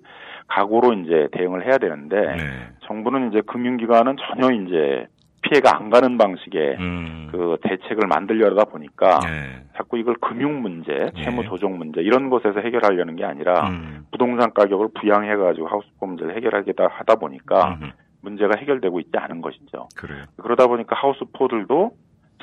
[0.49, 2.43] 각오 로 이제 대응을 해야 되는데 네.
[2.87, 5.07] 정부는 이제 금융기관은 전혀 이제
[5.43, 7.29] 피해가 안 가는 방식의 음.
[7.31, 9.65] 그 대책을 만들려다 보니까 네.
[9.77, 11.23] 자꾸 이걸 금융 문제, 네.
[11.23, 14.07] 채무 조정 문제 이런 곳에서 해결하려는 게 아니라 음.
[14.11, 17.93] 부동산 가격을 부양해 가지고 하우스포 문제를 해결하겠다 하다 보니까 음.
[18.21, 19.89] 문제가 해결되고 있지 않은 것이죠.
[19.97, 20.25] 그래요.
[20.37, 21.91] 그러다 보니까 하우스포들도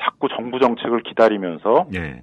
[0.00, 2.22] 자꾸 정부 정책을 기다리면서 네.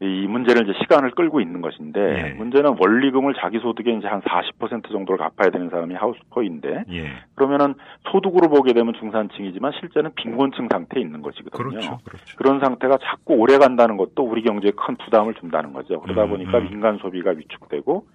[0.00, 2.34] 이 문제를 이제 시간을 끌고 있는 것인데 예.
[2.34, 7.08] 문제는 원리금을 자기 소득의 이제 한 40% 정도를 갚아야 되는 사람이 하우스퍼인데 예.
[7.34, 7.74] 그러면은
[8.12, 11.70] 소득으로 보게 되면 중산층이지만 실제는 빈곤층 상태에 있는 것이거든요.
[11.70, 12.36] 그렇죠, 그렇죠.
[12.36, 16.00] 그런 상태가 자꾸 오래 간다는 것도 우리 경제에 큰 부담을 준다는 거죠.
[16.00, 16.68] 그러다 음, 보니까 음.
[16.70, 18.06] 민간 소비가 위축되고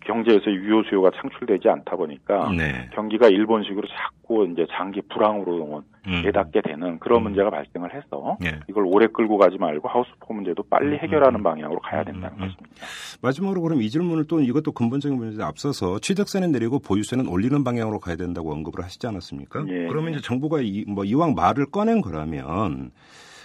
[0.00, 2.88] 경제에서 유효 수요가 창출되지 않다 보니까 네.
[2.94, 6.22] 경기가 일본식으로 자꾸 이제 장기 불황으로 음.
[6.24, 7.22] 예닫게 되는 그런 음.
[7.24, 8.58] 문제가 발생을 해서 네.
[8.68, 11.42] 이걸 오래 끌고 가지 말고 하우스포 문제도 빨리 음, 해결하는 음.
[11.42, 12.40] 방향으로 가야 된다는 음.
[12.40, 12.86] 것입니다.
[13.22, 18.16] 마지막으로 그럼 이 질문을 또 이것도 근본적인 문제에 앞서서 취득세는 내리고 보유세는 올리는 방향으로 가야
[18.16, 19.64] 된다고 언급을 하시지 않았습니까?
[19.68, 19.86] 예.
[19.88, 22.90] 그러면 이제 정부가 이, 뭐 이왕 말을 꺼낸 거라면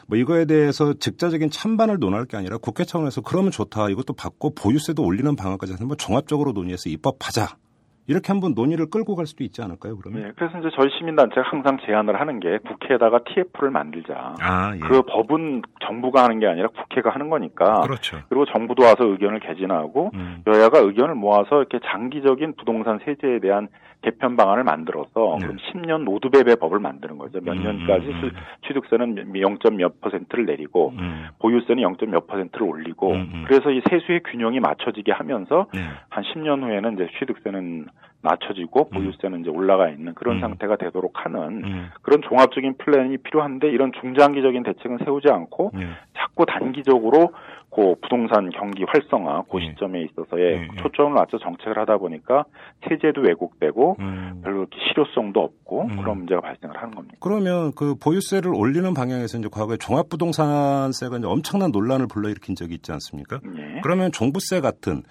[0.07, 5.03] 뭐 이거에 대해서 즉자적인 찬반을 논할 게 아니라 국회 차원에서 그러면 좋다 이것도 받고 보유세도
[5.03, 7.57] 올리는 방안까지 한번 종합적으로 논의해서 입법하자
[8.05, 10.23] 이렇게 한번 논의를 끌고 갈 수도 있지 않을까요, 그러면?
[10.23, 14.35] 네, 그래서 이제 저희 시민단체가 항상 제안을 하는 게 국회에다가 TF를 만들자.
[14.41, 14.79] 아, 예.
[14.79, 17.81] 그 법은 정부가 하는 게 아니라 국회가 하는 거니까.
[17.81, 18.17] 그렇죠.
[18.27, 20.43] 그리고 정부도 와서 의견을 개진하고 음.
[20.47, 23.69] 여야가 의견을 모아서 이렇게 장기적인 부동산 세제에 대한
[24.03, 25.47] 개편 방안을 만들어서 네.
[25.47, 27.39] 그럼 10년 노드배배 법을 만드는 거죠.
[27.41, 28.31] 몇 음, 년까지 음, 음.
[28.67, 29.57] 취득세는 0.
[29.77, 31.27] 몇 퍼센트를 내리고 음.
[31.39, 31.95] 보유세는 0.
[32.09, 33.43] 몇 퍼센트를 올리고 음, 음.
[33.47, 35.81] 그래서 이 세수의 균형이 맞춰지게 하면서 네.
[36.09, 37.87] 한 10년 후에는 이제 취득세는
[38.21, 44.63] 낮춰지고 보유세는 이제 올라가 있는 그런 상태가 되도록 하는 그런 종합적인 플랜이 필요한데 이런 중장기적인
[44.63, 45.87] 대책은 세우지 않고 네.
[46.17, 47.33] 자꾸 단기적으로
[47.73, 50.67] 고 부동산 경기 활성화 그 시점에 있어서의 네.
[50.81, 52.45] 초점을 맞춰 정책을 하다 보니까
[52.87, 54.41] 세제도 왜곡되고 음.
[54.43, 55.97] 별로 실효성도 없고 음.
[55.97, 57.17] 그런 문제가 발생을 하는 겁니다.
[57.19, 63.39] 그러면 그 보유세를 올리는 방향에서 이제 과거에 종합부동산세가 이제 엄청난 논란을 불러일으킨 적이 있지 않습니까?
[63.43, 63.81] 네.
[63.81, 65.01] 그러면 종부세 같은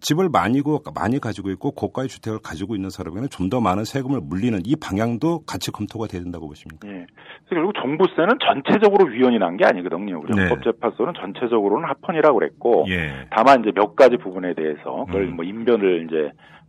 [0.00, 4.20] 집을 많이 고 많이 가지고 있고 고가의 주택을 가지고 있는 사람에게는 좀 더 많은 세금을
[4.22, 6.86] 물리는 이 방향도 같이 검토가 돼야 된다고 보십니까?
[6.86, 7.04] 네.
[7.48, 10.20] 그리고 종부세는 전체적으로 위헌이 난 게 아니거든요.
[10.20, 10.42] 우리 네.
[10.42, 13.26] 헌법재판소는 전체적으로는 합헌이라고 그랬고 예.
[13.30, 15.36] 다만 이제 몇 가지 부분에 대해서 그걸 음.
[15.36, 16.59] 뭐 인변을 이제 아,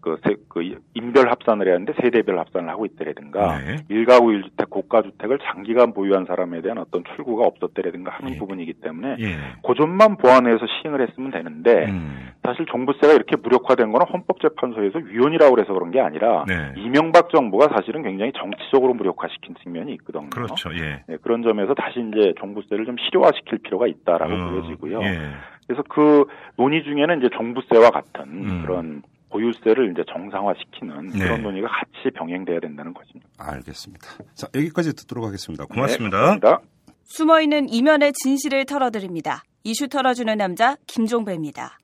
[0.00, 0.62] 그, 세, 그
[0.94, 3.76] 인별 합산을 해야 하는데 세대별 합산을 하고 있더라든가 네.
[3.88, 8.38] 일가구 1주택 고가 주택을 장기간 보유한 사람에 대한 어떤 출구가 없었더라든가 하는 예.
[8.38, 9.36] 부분이기 때문에 예.
[9.64, 12.30] 그 점만 보완해서 시행을 했으면 되는데 음.
[12.42, 16.72] 사실 종부세가 이렇게 무력화된 거는 헌법재판소에서 위헌이라고 해서 그런 게 아니라 네.
[16.76, 20.30] 이명박 정부가 사실은 굉장히 정치적으로 무력화시킨 측면이 있거든요.
[20.30, 20.70] 그렇죠.
[20.74, 21.04] 예.
[21.06, 25.02] 네, 그런 점에서 다시 이제 종부세를 좀 실효화시킬 필요가 있다라고 어, 보여지고요.
[25.02, 25.18] 예.
[25.66, 28.62] 그래서 그 논의 중에는 이제 종부세와 같은 음.
[28.62, 31.18] 그런 보유세를 이제 정상화시키는 네.
[31.18, 33.28] 그런 논의가 같이 병행돼야 된다는 것입니다.
[33.38, 34.06] 알겠습니다.
[34.34, 35.64] 자, 여기까지 듣도록 하겠습니다.
[35.64, 36.38] 고맙습니다.
[36.40, 36.50] 네,
[37.04, 39.42] 숨어 있는 이면의 진실을 털어드립니다.
[39.64, 41.78] 이슈 털어주는 남자 김종배입니다.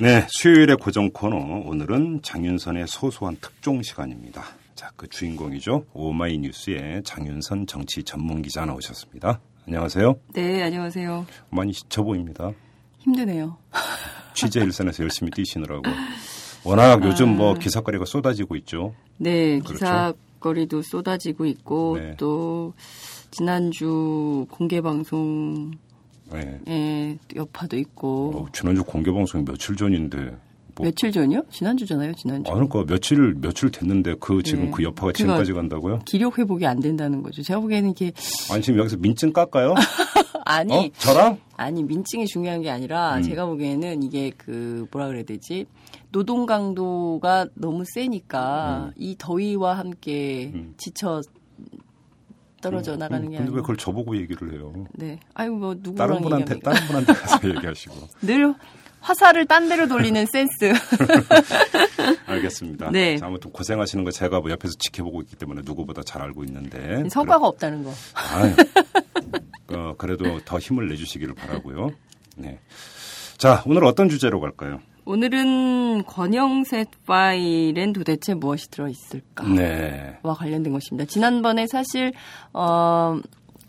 [0.00, 4.42] 네, 수요일의 고정 코너 오늘은 장윤선의 소소한 특종 시간입니다.
[4.74, 5.86] 자, 그 주인공이죠.
[5.92, 9.40] 오마이뉴스의 장윤선 정치 전문 기자 나오셨습니다.
[9.66, 10.14] 안녕하세요.
[10.34, 11.26] 네, 안녕하세요.
[11.50, 12.50] 많이 지쳐 보입니다.
[12.98, 13.56] 힘드네요.
[14.34, 15.82] 취재 일선에서 열심히 뛰시느라고.
[16.64, 18.94] 워낙 아, 요즘 뭐 기사거리가 쏟아지고 있죠.
[19.18, 19.74] 네, 그렇죠?
[19.74, 22.14] 기사거리도 쏟아지고 있고 네.
[22.16, 22.74] 또
[23.30, 25.70] 지난주 공개 방송
[26.32, 26.60] 네.
[26.66, 28.32] 예, 여파도 있고.
[28.34, 30.36] 어, 지난주 공개 방송이 며칠 전인데
[30.76, 30.84] 뭐.
[30.86, 31.42] 며칠 전이요?
[31.50, 32.50] 지난주잖아요, 지난주.
[32.50, 34.70] 아, 그러니까 며칠, 며칠 됐는데 그 지금 네.
[34.72, 36.00] 그 여파가 지금까지 간다고요?
[36.04, 37.42] 기록 회복이 안 된다는 거죠.
[37.42, 38.12] 제가 보기에는 이게.
[38.52, 39.74] 아니, 지금 여기서 민증 깎아요?
[40.44, 40.72] 아니.
[40.74, 40.90] 어?
[40.98, 41.38] 저랑?
[41.56, 43.22] 아니, 민증이 중요한 게 아니라 음.
[43.22, 45.66] 제가 보기에는 이게 그 뭐라 그래야 되지?
[46.10, 48.92] 노동 강도가 너무 세니까 음.
[48.96, 50.74] 이 더위와 함께 음.
[50.76, 51.22] 지쳐
[52.60, 54.72] 떨어져 음, 나가는 게 근데 왜 그걸 저보고 얘기를 해요?
[54.92, 55.18] 네.
[55.34, 56.72] 아이고 뭐 누구랑 다른 분한테 얘기합니까?
[56.72, 57.94] 다른 분한테 가서 얘기하시고.
[58.22, 58.54] 늘
[59.04, 60.72] 화살을 딴 데로 돌리는 센스.
[62.26, 62.90] 알겠습니다.
[62.90, 63.18] 네.
[63.18, 67.06] 자, 아무튼 고생하시는 거 제가 뭐 옆에서 지켜보고 있기 때문에 누구보다 잘 알고 있는데.
[67.10, 67.48] 성과가 그래.
[67.48, 67.92] 없다는 거.
[68.14, 68.54] 아유,
[69.68, 71.90] 어, 그래도 더 힘을 내주시기를 바라고요.
[72.36, 72.58] 네.
[73.36, 74.80] 자, 오늘 어떤 주제로 갈까요?
[75.04, 79.46] 오늘은 권영셋 파일엔 도대체 무엇이 들어있을까?
[79.48, 80.16] 네.
[80.22, 81.04] 와 관련된 것입니다.
[81.04, 82.14] 지난번에 사실,
[82.54, 83.20] 어,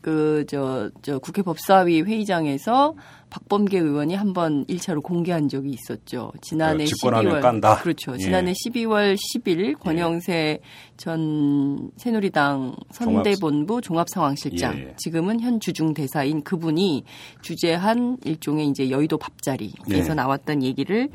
[0.05, 2.93] 그, 저, 저 국회 법사위 회의장에서
[3.31, 6.31] 박범계 의원이 한번 1차로 공개한 적이 있었죠.
[6.43, 7.41] 지난해 그 12월.
[7.41, 7.77] 깐다.
[7.77, 8.13] 그렇죠.
[8.13, 8.17] 예.
[8.19, 10.59] 지난해 12월 10일 권영세
[10.95, 14.77] 전 새누리당 선대본부 종합 상황실장.
[14.77, 14.93] 예.
[14.97, 17.03] 지금은 현 주중 대사인 그분이
[17.41, 20.13] 주재한 일종의 이제 여의도 밥자리에서 예.
[20.13, 21.09] 나왔던 얘기를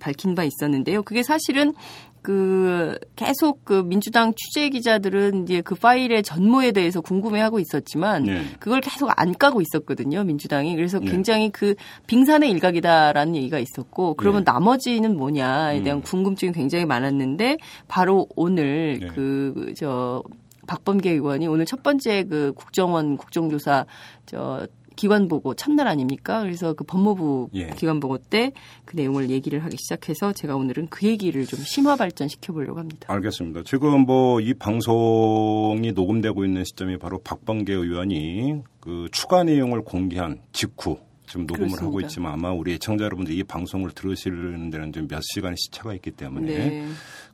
[0.00, 1.02] 밝힌 바 있었는데요.
[1.02, 1.72] 그게 사실은
[2.28, 8.42] 그 계속 그 민주당 취재 기자들은 이제 그 파일의 전모에 대해서 궁금해하고 있었지만 네.
[8.60, 11.10] 그걸 계속 안 까고 있었거든요 민주당이 그래서 네.
[11.10, 11.74] 굉장히 그
[12.06, 14.52] 빙산의 일각이다라는 얘기가 있었고 그러면 네.
[14.52, 16.02] 나머지는 뭐냐에 대한 음.
[16.02, 17.56] 궁금증이 굉장히 많았는데
[17.88, 19.06] 바로 오늘 네.
[19.06, 20.22] 그저
[20.66, 23.86] 박범계 의원이 오늘 첫 번째 그 국정원 국정조사
[24.26, 24.66] 저
[24.98, 26.42] 기관 보고 첫날 아닙니까?
[26.42, 27.68] 그래서 그 법무부 예.
[27.76, 28.52] 기관 보고 때
[28.84, 33.12] 그 내용을 얘기를 하기 시작해서 제가 오늘은 그 얘기를 좀 심화 발전시켜 보려고 합니다.
[33.12, 33.62] 알겠습니다.
[33.64, 40.98] 지금 뭐 이 방송이 녹음되고 있는 시점이 바로 박범계 의원이 그 추가 내용을 공개한 직후
[41.28, 41.86] 지금 녹음을 그렇습니다.
[41.86, 46.10] 하고 있지만 아마 우리 애청자 여러분들 이 방송을 들으시는 데는 좀 몇 시간의 시차가 있기
[46.12, 46.88] 때문에 네.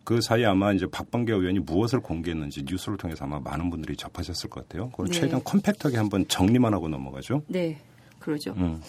[0.04, 4.68] 그 사이에 아마 이제 박범계 의원이 무엇을 공개했는지 뉴스를 통해서 아마 많은 분들이 접하셨을 것
[4.68, 4.90] 같아요.
[4.90, 5.12] 그걸 네.
[5.12, 7.42] 최대한 컴팩트하게 한번 정리만 하고 넘어가죠.
[7.48, 7.78] 네.
[8.18, 8.52] 그러죠.
[8.58, 8.80] 음.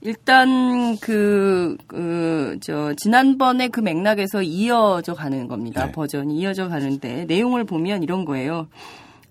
[0.00, 5.86] 일단 그, 그, 저, 지난번에 그 맥락에서 이어져 가는 겁니다.
[5.86, 5.92] 네.
[5.92, 8.68] 버전이 이어져 가는데 내용을 보면 이런 거예요.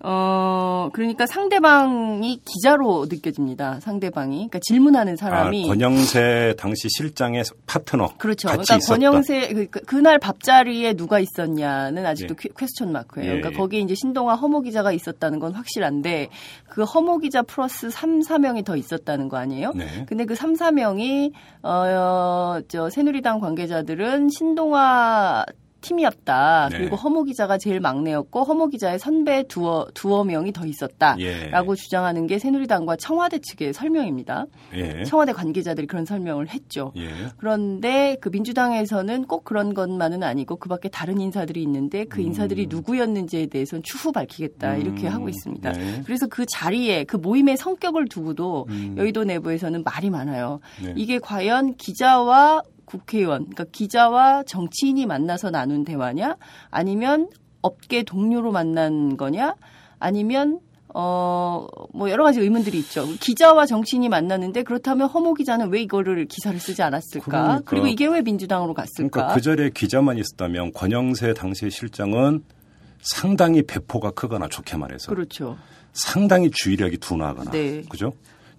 [0.06, 3.80] 어, 그러니까 상대방이 기자로 느껴집니다.
[3.80, 4.36] 상대방이.
[4.36, 5.64] 그러니까 질문하는 사람이.
[5.64, 8.48] 아, 권영세 당시 실장의 파트너 그렇죠.
[8.48, 8.94] 그러니까 있었다.
[8.94, 12.36] 권영세 그, 그- 그날 밥자리에 누가 있었냐는 아직도 예.
[12.38, 13.26] 퀘- 퀘스천 마크예요.
[13.26, 13.56] 예, 그러니까 예.
[13.56, 16.28] 거기에 이제 신동아 허모 기자가 있었다는 건 확실한데
[16.68, 19.72] 그 허모 기자 플러스 3, 4명이 더 있었다는 거 아니에요?
[19.74, 19.86] 네.
[20.06, 25.46] 근데 그 3, 4명이 어, 저 새누리당 관계자들은 신동아
[25.84, 26.70] 팀이었다.
[26.72, 26.78] 네.
[26.78, 31.76] 그리고 허모 기자가 제일 막내였고 허모 기자의 선배 두어 두어 명이 더 있었다라고 예.
[31.76, 34.46] 주장하는 게 새누리당과 청와대 측의 설명입니다.
[34.74, 35.04] 예.
[35.04, 36.92] 청와대 관계자들이 그런 설명을 했죠.
[36.96, 37.08] 예.
[37.36, 43.46] 그런데 그 민주당에서는 꼭 그런 것만은 아니고 그 밖에 다른 인사들이 있는데 그 인사들이 누구였는지에
[43.46, 45.72] 대해서는 추후 밝히겠다 이렇게 음, 하고 있습니다.
[45.72, 46.02] 네.
[46.04, 48.94] 그래서 그 자리에 그 모임의 성격을 두고도 음.
[48.96, 50.60] 여의도 내부에서는 말이 많아요.
[50.82, 50.94] 네.
[50.96, 56.36] 이게 과연 기자와 국회의원, 그러니까 기자와 정치인이 만나서 나눈 대화냐,
[56.70, 57.28] 아니면
[57.62, 59.54] 업계 동료로 만난 거냐,
[59.98, 60.60] 아니면
[60.96, 63.04] 어, 뭐 여러 가지 의문들이 있죠.
[63.20, 67.24] 기자와 정치인이 만났는데 그렇다면 허모 기자는 왜 이거를 기사를 쓰지 않았을까?
[67.24, 67.62] 그러니까.
[67.64, 69.08] 그리고 이게 왜 민주당으로 갔을까?
[69.10, 72.44] 그러니까 그 자리에 기자만 있었다면 권영세 당시 실장은
[73.00, 75.58] 상당히 배포가 크거나 좋게 말해서 그렇죠.
[75.92, 77.82] 상당히 주의력이 둔하거나 네.
[77.88, 78.12] 그죠?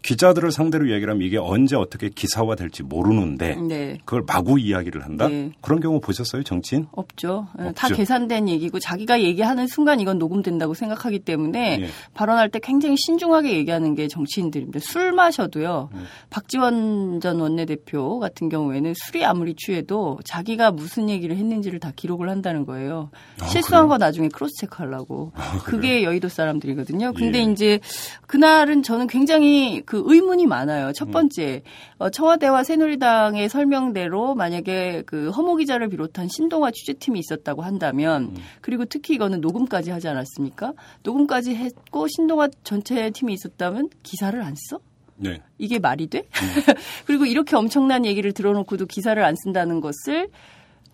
[0.06, 3.98] 기자들을 상대로 얘기를 하면 이게 언제 어떻게 기사화 될지 모르는데 네.
[4.06, 5.28] 그걸 마구 이야기를 한다?
[5.28, 5.52] 네.
[5.62, 6.86] 그런 경우 보셨어요, 정치인?
[6.92, 7.48] 없죠.
[7.58, 7.96] 예, 다 없죠.
[7.96, 11.88] 계산된 얘기고 자기가 얘기하는 순간 이건 녹음된다고 생각하기 때문에 예.
[12.14, 14.80] 발언할 때 굉장히 신중하게 얘기하는 게 정치인들입니다.
[14.80, 15.90] 술 마셔도요.
[15.92, 16.06] 음.
[16.30, 22.68] 박지원 전 원내대표 같은 경우에는 술이 아무리 취해도 자기가 무슨 얘기를 했는지를 다 기록을 한다는
[22.68, 23.10] 거예요.
[23.42, 23.90] 아, 실수한 그래요?
[23.90, 25.32] 거 나중에 크로스 체크하려고.
[25.64, 27.14] 그게 여의도 사람들이거든요.
[27.14, 27.44] 근데 예.
[27.52, 27.80] 이제
[28.28, 30.92] 그날은 저는 굉장히 그 의문이 많아요.
[30.94, 31.62] 첫 번째
[31.98, 39.16] 어, 청와대와 새누리당의 설명대로 만약에 그 허모 기자를 비롯한 신동아 취재팀이 있었다고 한다면 그리고 특히
[39.16, 40.74] 이거는 녹음까지 하지 않았습니까?
[41.04, 44.80] 녹음까지 했고 신동아 전체 팀이 있었다면 기사를 안 써?
[45.18, 45.42] 네.
[45.58, 46.24] 이게 말이 돼?
[47.06, 50.30] 그리고 이렇게 엄청난 얘기를 들어놓고도 기사를 안 쓴다는 것을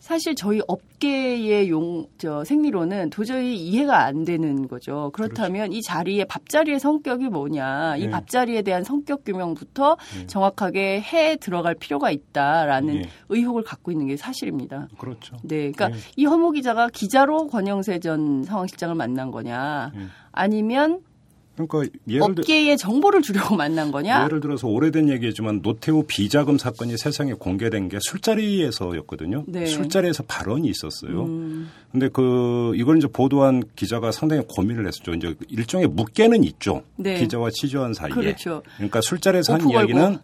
[0.01, 5.11] 사실 저희 업계의 용, 저, 생리로는 도저히 이해가 안 되는 거죠.
[5.13, 7.97] 그렇다면 이 자리에 밥자리의 성격이 뭐냐.
[7.97, 8.09] 이 네.
[8.09, 13.09] 밥자리에 대한 성격 규명부터 정확하게 해 들어갈 필요가 있다라는 네.
[13.29, 14.87] 의혹을 갖고 있는 게 사실입니다.
[14.97, 15.37] 그렇죠.
[15.43, 15.71] 네.
[15.71, 15.95] 그러니까 네.
[16.15, 19.91] 이 허모 기자가 기자로 권영세 전 상황실장을 만난 거냐.
[19.93, 20.01] 네.
[20.31, 21.01] 아니면
[21.55, 24.25] 그러니까 예를 들 업계에 정보를 주려고 만난 거냐.
[24.25, 29.43] 예를 들어서 오래된 얘기지만 노태우 비자금 사건이 세상에 공개된 게 술자리에서였거든요.
[29.47, 29.65] 네.
[29.65, 31.23] 술자리에서 발언이 있었어요.
[31.25, 35.13] 음, 근데 그 이걸 이제 보도한 기자가 상당히 고민을 했었죠.
[35.13, 36.83] 이제 일종의 묵계는 있죠.
[36.95, 37.19] 네.
[37.19, 38.13] 기자와 취재원 사이에.
[38.13, 38.63] 그렇죠.
[38.77, 39.69] 그러니까 술자리에서 한.
[39.69, 40.17] 이야기는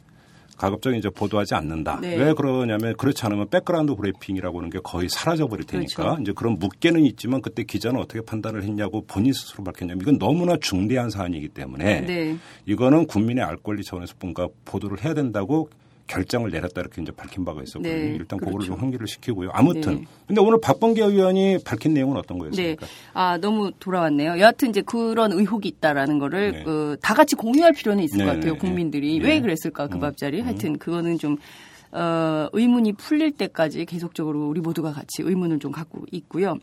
[0.58, 2.00] 가급적 이제 보도하지 않는다.
[2.02, 2.16] 네.
[2.16, 6.22] 왜 그러냐면 그렇지 않으면 백그라운드 브리핑이라고 하는 게 거의 사라져 버릴 테니까 그렇죠.
[6.22, 11.10] 이제 그런 묵계는 있지만 그때 기자는 어떻게 판단을 했냐고 본인 스스로 밝혔냐면 이건 너무나 중대한
[11.10, 12.38] 사안이기 때문에 네.
[12.66, 15.70] 이거는 국민의 알 권리 차원에서 뭔가 보도를 해야 된다고
[16.08, 17.94] 결정을 내렸다 이렇게 이제 밝힌 바가 있었거든요.
[17.94, 18.74] 네, 일단 그거를 그렇죠.
[18.74, 19.50] 좀 환기를 시키고요.
[19.54, 20.06] 아무튼 네.
[20.26, 22.44] 근데 오늘 박범계 의원이 밝힌 내용은 어떤 네.
[22.44, 22.88] 거였습니까?
[23.14, 24.40] 아, 너무 돌아왔네요.
[24.40, 26.64] 여하튼 이제 그런 의혹이 있다라는 거를 네.
[26.64, 28.54] 그, 다 같이 공유할 필요는 있을 네, 것 같아요.
[28.54, 29.20] 네, 국민들이.
[29.20, 29.28] 네.
[29.28, 30.42] 왜 그랬을까, 그 밥자리.
[30.42, 31.38] 하여튼 그거는 좀,
[31.92, 36.58] 어, 의문이 풀릴 때까지 계속적으로 우리 모두가 같이 의문을 좀 갖고 있고요.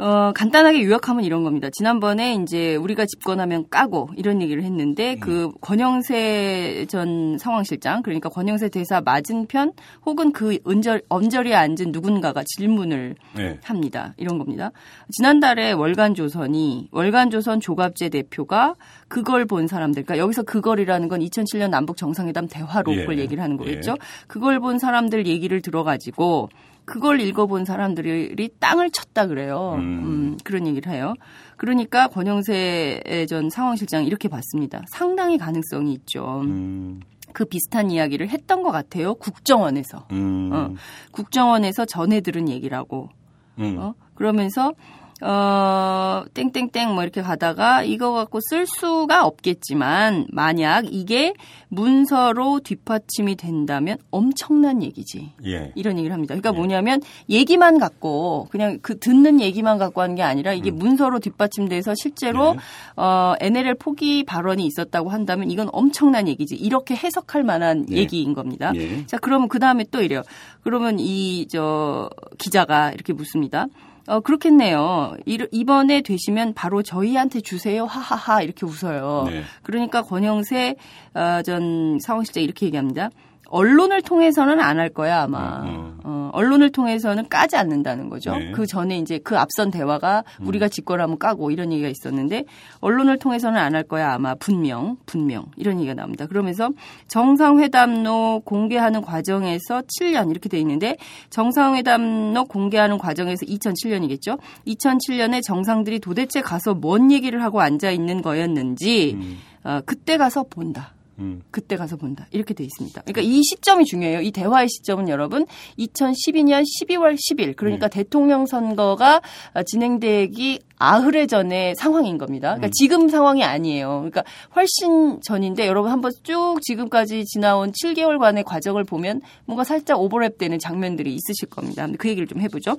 [0.00, 1.68] 어, 간단하게 요약하면 이런 겁니다.
[1.72, 5.20] 지난번에 이제 우리가 집권하면 까고 이런 얘기를 했는데 음.
[5.20, 9.72] 그 권영세 전 상황실장 그러니까 권영세 대사 맞은편
[10.06, 13.58] 혹은 그 언절, 언저리에 앉은 누군가가 질문을 네.
[13.64, 14.14] 합니다.
[14.16, 14.70] 이런 겁니다.
[15.10, 18.76] 지난달에 월간조선이 월간조선 조갑재 대표가
[19.08, 23.22] 그걸 본 사람들 그러니까 여기서 그걸이라는 건 2007년 남북 정상회담 대화록을 예.
[23.22, 23.92] 얘기를 하는 거겠죠.
[23.92, 23.96] 예.
[24.28, 26.50] 그걸 본 사람들 얘기를 들어가지고
[26.88, 29.74] 그걸 읽어본 사람들이 땅을 쳤다 그래요.
[29.76, 29.80] 음.
[29.82, 31.14] 음, 그런 얘기를 해요.
[31.58, 34.82] 그러니까 권영세 전 상황실장 이렇게 봤습니다.
[34.88, 36.40] 상당히 가능성이 있죠.
[36.44, 37.00] 음.
[37.34, 39.14] 그 비슷한 이야기를 했던 것 같아요.
[39.14, 40.08] 국정원에서.
[40.12, 40.50] 음.
[40.52, 40.74] 어,
[41.12, 43.10] 국정원에서 전해 들은 얘기라고.
[43.58, 43.76] 음.
[43.78, 44.72] 어, 그러면서
[45.20, 51.34] 어, 땡땡땡 뭐 이렇게 가다가 이거 갖고 쓸 수가 없겠지만 만약 이게
[51.68, 55.32] 문서로 뒷받침이 된다면 엄청난 얘기지.
[55.44, 55.72] 예.
[55.74, 56.34] 이런 얘기를 합니다.
[56.34, 56.56] 그러니까 예.
[56.56, 60.76] 뭐냐면 얘기만 갖고 그냥 그 듣는 얘기만 갖고 하는 게 아니라 이게 음.
[60.78, 63.02] 문서로 뒷받침돼서 실제로 예.
[63.02, 66.54] 어, NLL 포기 발언이 있었다고 한다면 이건 엄청난 얘기지.
[66.54, 67.96] 이렇게 해석할 만한 예.
[67.96, 68.72] 얘기인 겁니다.
[68.76, 69.04] 예.
[69.06, 70.22] 자, 그러면 그 다음에 또 이래요.
[70.62, 73.66] 그러면 이 저 기자가 이렇게 묻습니다.
[74.08, 75.16] 어, 그렇겠네요.
[75.26, 77.84] 이번에 되시면 바로 저희한테 주세요.
[77.84, 78.42] 하하하.
[78.42, 79.24] 이렇게 웃어요.
[79.26, 79.42] 네.
[79.62, 80.76] 그러니까 권영세
[81.14, 83.10] 어, 전 상황실장 이렇게 얘기합니다.
[83.48, 85.62] 언론을 통해서는 안 할 거야 아마.
[85.62, 85.98] 음, 음.
[86.04, 88.36] 어, 언론을 통해서는 까지 않는다는 거죠.
[88.36, 88.52] 네.
[88.52, 90.46] 그 전에 이제 그 앞선 대화가 음.
[90.46, 92.44] 우리가 직권하면 까고 이런 얘기가 있었는데
[92.80, 96.26] 언론을 통해서는 안 할 거야 아마 분명 분명 이런 얘기가 나옵니다.
[96.26, 96.70] 그러면서
[97.08, 100.96] 정상회담로 공개하는 과정에서 7년 이렇게 돼 있는데
[101.30, 104.38] 정상회담로 공개하는 과정에서 2007년이겠죠.
[104.66, 109.38] 2007년에 정상들이 도대체 가서 뭔 얘기를 하고 앉아 있는 거였는지 음.
[109.64, 110.92] 어, 그때 가서 본다.
[111.18, 111.42] 음.
[111.50, 112.26] 그때 가서 본다.
[112.30, 113.02] 이렇게 돼 있습니다.
[113.02, 114.20] 그러니까 이 시점이 중요해요.
[114.20, 115.46] 이 대화의 시점은 여러분
[115.78, 117.90] 2012년 12월 10일 그러니까 음.
[117.90, 119.20] 대통령 선거가
[119.66, 122.50] 진행되기 아흘에 전의 상황인 겁니다.
[122.50, 122.70] 그러니까 음.
[122.72, 123.88] 지금 상황이 아니에요.
[123.98, 124.22] 그러니까
[124.54, 131.48] 훨씬 전인데 여러분 한번 쭉 지금까지 지나온 7개월간의 과정을 보면 뭔가 살짝 오버랩되는 장면들이 있으실
[131.48, 131.86] 겁니다.
[131.98, 132.76] 그 얘기를 좀 해보죠.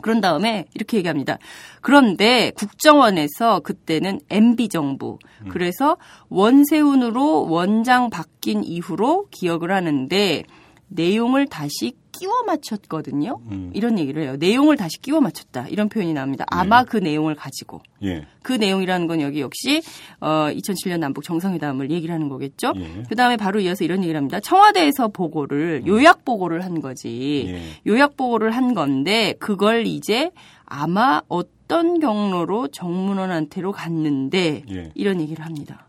[0.00, 1.38] 그런 다음에 이렇게 얘기합니다.
[1.80, 5.48] 그런데 국정원에서 그때는 MB 정부 음.
[5.48, 5.96] 그래서
[6.28, 10.44] 원세훈으로 원장 바뀐 이후로 기억을 하는데
[10.88, 13.40] 내용을 다시 끼워 맞췄거든요.
[13.50, 13.70] 음.
[13.72, 14.36] 이런 얘기를 해요.
[14.38, 15.68] 내용을 다시 끼워 맞췄다.
[15.68, 16.44] 이런 표현이 나옵니다.
[16.48, 16.88] 아마 네.
[16.90, 17.80] 그 내용을 가지고.
[18.02, 18.26] 예.
[18.42, 19.80] 그 내용이라는 건 여기 역시
[20.20, 22.74] 어 2007년 남북 정상회담을 얘기를 하는 거겠죠.
[22.76, 23.04] 예.
[23.08, 24.38] 그다음에 바로 이어서 이런 얘기를 합니다.
[24.38, 25.88] 청와대에서 보고를 음.
[25.88, 27.46] 요약 보고를 한 거지.
[27.48, 27.90] 예.
[27.90, 30.30] 요약 보고를 한 건데 그걸 이제
[30.66, 34.92] 아마 어떤 경로로 정문원한테로 갔는데 예.
[34.94, 35.88] 이런 얘기를 합니다.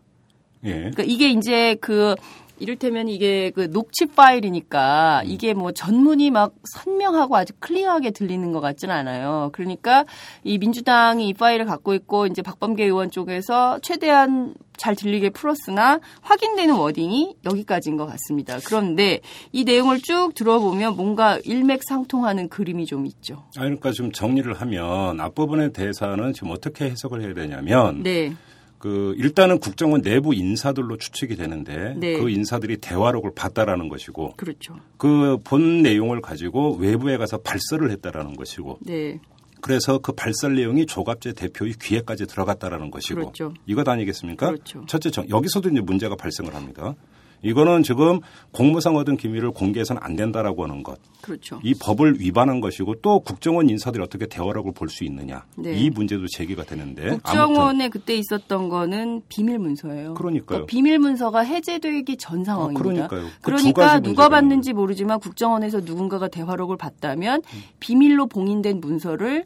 [0.63, 0.72] 예.
[0.72, 2.15] 그러니까 이게 이제 그
[2.62, 5.30] 이를테면 이게 그 녹취 파일이니까 음.
[5.30, 9.50] 이게 뭐 전문이 막 선명하고 아주 클리어하게 들리는 것 같지는 않아요.
[9.52, 10.06] 그러니까
[10.43, 16.76] 이 민주당이 이 파일을 갖고 있고 이제 박범계 의원 쪽에서 최대한 잘 들리게 풀었으나 확인되는
[16.76, 18.58] 워딩이 여기까지인 것 같습니다.
[18.65, 19.19] 그런데
[19.52, 23.43] 이 내용을 쭉 들어보면 뭔가 일맥상통하는 그림이 좀 있죠.
[23.58, 28.34] 아 그러니까 좀 정리를 하면 앞부분에 대해서는 지금 어떻게 해석을 해야 되냐면 네.
[28.82, 32.17] 그 일단은 국정원 내부 인사들로 추측이 되는데 네.
[32.17, 34.76] 그 인사들이 대화록을 봤다라는 것이고 그렇죠.
[34.98, 39.20] 그 본 내용을 가지고 외부에 가서 발설을 했다라는 것이고 네.
[39.62, 43.54] 그래서 그 발설 내용이 조갑재 대표의 귀에까지 들어갔다라는 것이고 그렇죠.
[43.67, 44.48] 이것 아니겠습니까?
[44.48, 44.84] 그렇죠.
[44.88, 46.96] 첫째 정 여기서도 이제 문제가 발생을 합니다.
[47.43, 48.19] 이거는 지금
[48.51, 50.99] 공무상 얻은 기밀을 공개해서는 안 된다라고 하는 것.
[51.21, 51.60] 그렇죠.
[51.63, 55.43] 이 법을 위반한 것이고 또 국정원 인사들이 어떻게 대화록을 볼수 있느냐.
[55.58, 55.73] 네.
[55.73, 57.10] 이 문제도 제기가 되는데.
[57.10, 57.89] 국정원에.
[57.89, 60.13] 그때 있었던 거는 비밀 문서예요.
[60.13, 60.45] 그러니까요.
[60.45, 62.80] 그러니까 비밀 문서가 해제되기 전 상황입니다.
[62.80, 63.21] 아, 그러니까요.
[63.41, 67.63] 그 그러니까 누가 봤는지 모르지만 국정원에서 누군가가 대화록을 봤다면 음.
[67.80, 69.45] 비밀로 봉인된 문서를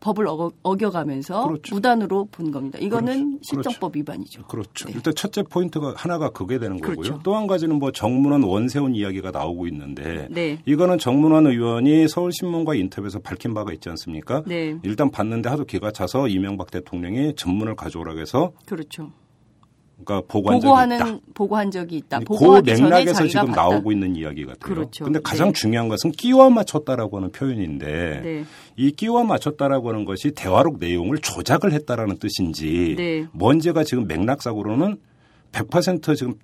[0.00, 0.26] 법을
[0.62, 1.74] 어겨, 가면서 그렇죠.
[1.74, 2.78] 무단으로 본 겁니다.
[2.80, 3.38] 이거는 그렇죠.
[3.42, 4.44] 실정법 위반이죠.
[4.44, 4.88] 그렇죠.
[4.88, 4.94] 네.
[4.96, 6.96] 일단 첫째 포인트가 하나가 그게 되는 거고요.
[6.96, 7.20] 그렇죠.
[7.22, 10.58] 또한 가지는 뭐 정문원 원세훈 이야기가 나오고 있는데 네.
[10.64, 14.42] 이거는 정문원 의원이 서울신문과 인터뷰에서 밝힌 바가 있지 않습니까?
[14.46, 14.78] 네.
[14.82, 19.12] 일단 봤는데 하도 기가 차서 이명박 대통령이 전문을 가져오라고 해서 그렇죠.
[20.04, 21.20] 그러니까 보고한 보고하는, 적이 있다.
[21.34, 22.20] 보고한 적이 있다.
[22.20, 23.62] 그 맥락에서 지금 봤다.
[23.62, 24.74] 나오고 있는 이야기 같아요.
[24.74, 25.04] 그렇죠.
[25.04, 25.52] 근데 가장 네.
[25.52, 28.44] 중요한 것은 끼워 맞췄다라고 하는 표현인데 네.
[28.76, 33.26] 이 끼워 맞췄다라고 하는 것이 대화록 내용을 조작을 했다라는 뜻인지 네.
[33.32, 34.96] 뭔지가 지금 맥락상으로는
[35.52, 36.34] 100% 지금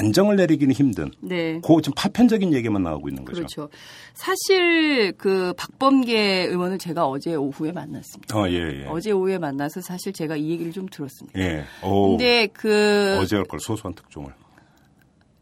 [0.00, 1.10] 단정을 내리기는 힘든.
[1.20, 1.60] 네.
[1.62, 3.36] 그 지금 파편적인 얘기만 나오고 있는 거죠.
[3.36, 3.68] 그렇죠.
[4.14, 8.38] 사실 그 박범계 의원을 제가 어제 오후에 만났습니다.
[8.38, 8.86] 어, 예, 예.
[8.88, 11.38] 어제 오후에 만나서 사실 제가 이 얘기를 좀 들었습니다.
[11.38, 11.64] 예.
[11.82, 12.10] 오.
[12.16, 14.32] 근데 그 어제 할 걸 소소한 특종을.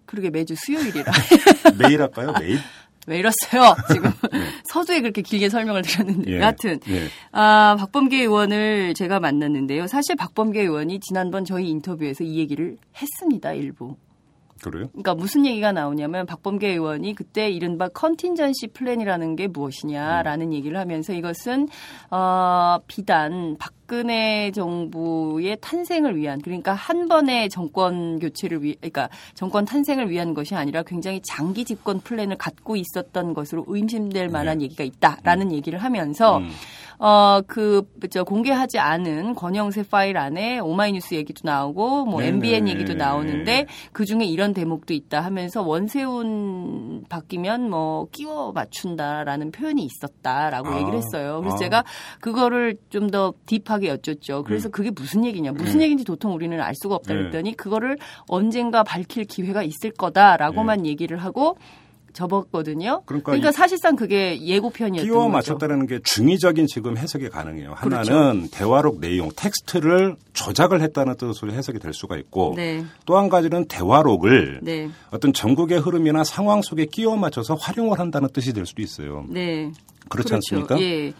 [0.07, 1.13] 그러게 매주 수요일이라.
[1.79, 2.33] 매일 할까요?
[2.41, 2.59] 매일?
[3.07, 3.75] 왜 이랬어요?
[3.93, 4.41] 지금 네.
[4.65, 6.39] 서두에 그렇게 길게 설명을 드렸는데 예.
[6.41, 7.07] 여하튼 예.
[7.33, 9.87] 아, 박범계 의원을 제가 만났는데요.
[9.87, 13.53] 사실 박범계 의원이 지난번 저희 인터뷰에서 이 얘기를 했습니다.
[13.53, 13.97] 일부.
[14.63, 14.89] 그래요?
[14.89, 20.53] 그러니까 무슨 얘기가 나오냐면 박범계 의원이 그때 이른바 contingency plan이라는 게 무엇이냐라는 음.
[20.53, 21.69] 얘기를 하면서 이것은
[22.11, 29.65] 어 비단 박 근혜 정부의 탄생을 위한 그러니까 한 번의 정권 교체를 위 그러니까 정권
[29.65, 34.65] 탄생을 위한 것이 아니라 굉장히 장기 집권 플랜을 갖고 있었던 것으로 의심될 만한 네.
[34.65, 35.53] 얘기가 있다라는 음.
[35.53, 36.51] 얘기를 하면서 음.
[37.01, 42.33] 어, 그, 저, 공개하지 않은 권영세 파일 안에 오마이뉴스 얘기도 나오고, 뭐, 네네.
[42.33, 49.85] MBN 얘기도 나오는데, 그 중에 이런 대목도 있다 하면서 원세훈 바뀌면 뭐, 끼워 맞춘다라는 표현이
[49.85, 50.81] 있었다라고 아.
[50.81, 51.39] 얘기를 했어요.
[51.39, 51.59] 그래서 아.
[51.59, 51.85] 제가
[52.21, 54.43] 그거를 좀 더 딥하게 여쭙죠.
[54.45, 54.71] 그래서 음.
[54.73, 55.83] 그게 무슨 얘기냐, 무슨 음.
[55.83, 57.21] 얘기인지 도통 우리는 알 수가 없다 네.
[57.21, 60.91] 그랬더니, 그거를 언젠가 밝힐 기회가 있을 거다라고만 네.
[60.91, 61.57] 얘기를 하고,
[62.19, 63.03] 접었거든요.
[63.07, 65.29] 그러니까, 그러니까 사실상 그게 예고편이었던 끼워 거죠.
[65.31, 67.77] 맞췄다는 게 중의적인 지금 해석이 가능해요.
[67.81, 68.13] 그렇죠.
[68.13, 72.85] 하나는 대화록 내용, 텍스트를 조작을 했다는 뜻으로 해석이 될 수가 있고 네.
[73.07, 74.89] 또한 가지는 대화록을 네.
[75.11, 79.25] 어떤 전국의 흐름이나 상황 속에 끼워 맞춰서 활용을 한다는 뜻이 될 수도 있어요.
[79.29, 79.71] 네.
[80.09, 80.35] 그렇지 그렇죠.
[80.37, 80.81] 않습니까?
[80.81, 81.13] 예.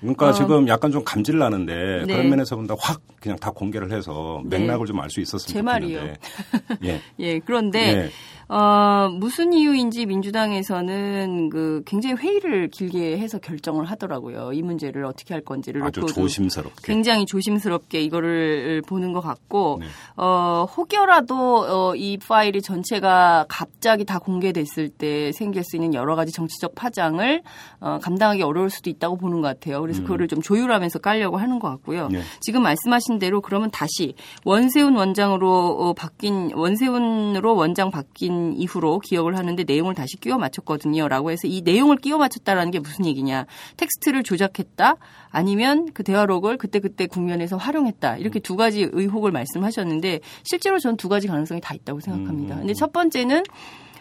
[0.00, 0.32] 그러니까 어.
[0.32, 2.12] 지금 약간 좀 감질 나는데 네.
[2.12, 4.92] 그런 면에서 본다 확 그냥 다 공개를 해서 맥락을 네.
[4.92, 6.00] 좀알 수 있었으면 제 말이요.
[6.84, 7.00] 예.
[7.18, 7.38] 예.
[7.40, 8.10] 그런데 예.
[8.48, 14.52] 어, 무슨 이유인지 민주당에서는 그 굉장히 회의를 길게 해서 결정을 하더라고요.
[14.52, 19.86] 이 문제를 어떻게 할 건지를 아주 조심스럽게 굉장히 조심스럽게 이거를 보는 것 같고 네.
[20.16, 26.30] 어, 혹여라도 어, 이 파일이 전체가 갑자기 다 공개됐을 때 생길 수 있는 여러 가지
[26.30, 27.42] 정치적 파장을
[27.80, 29.78] 어, 감당하기 어려울 수도 있다고 보는 것 같아요.
[29.86, 30.04] 그래서 음.
[30.04, 32.08] 그거를 좀 조율하면서 깔려고 하는 것 같고요.
[32.08, 32.22] 네.
[32.40, 34.14] 지금 말씀하신 대로 그러면 다시
[34.44, 41.06] 원세훈 원장으로 어, 바뀐 원세훈으로 원장 바뀐 이후로 기억을 하는데 내용을 다시 끼워 맞췄거든요.
[41.08, 43.46] 라고 해서 이 내용을 끼워 맞췄다라는 게 무슨 얘기냐.
[43.76, 44.96] 텍스트를 조작했다
[45.30, 48.16] 아니면 그 대화록을 그때 그때 국면에서 활용했다.
[48.16, 52.54] 이렇게 두 가지 의혹을 말씀하셨는데 실제로 전 두 가지 가능성이 다 있다고 생각합니다.
[52.56, 52.60] 음.
[52.60, 53.44] 근데 첫 번째는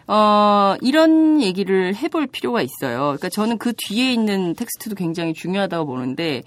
[0.08, 3.00] 어, 이런 얘기를 해볼 필요가 있어요.
[3.00, 6.44] 그러니까 저는 그 뒤에 있는 텍스트도 굉장히 중요하다고 보는데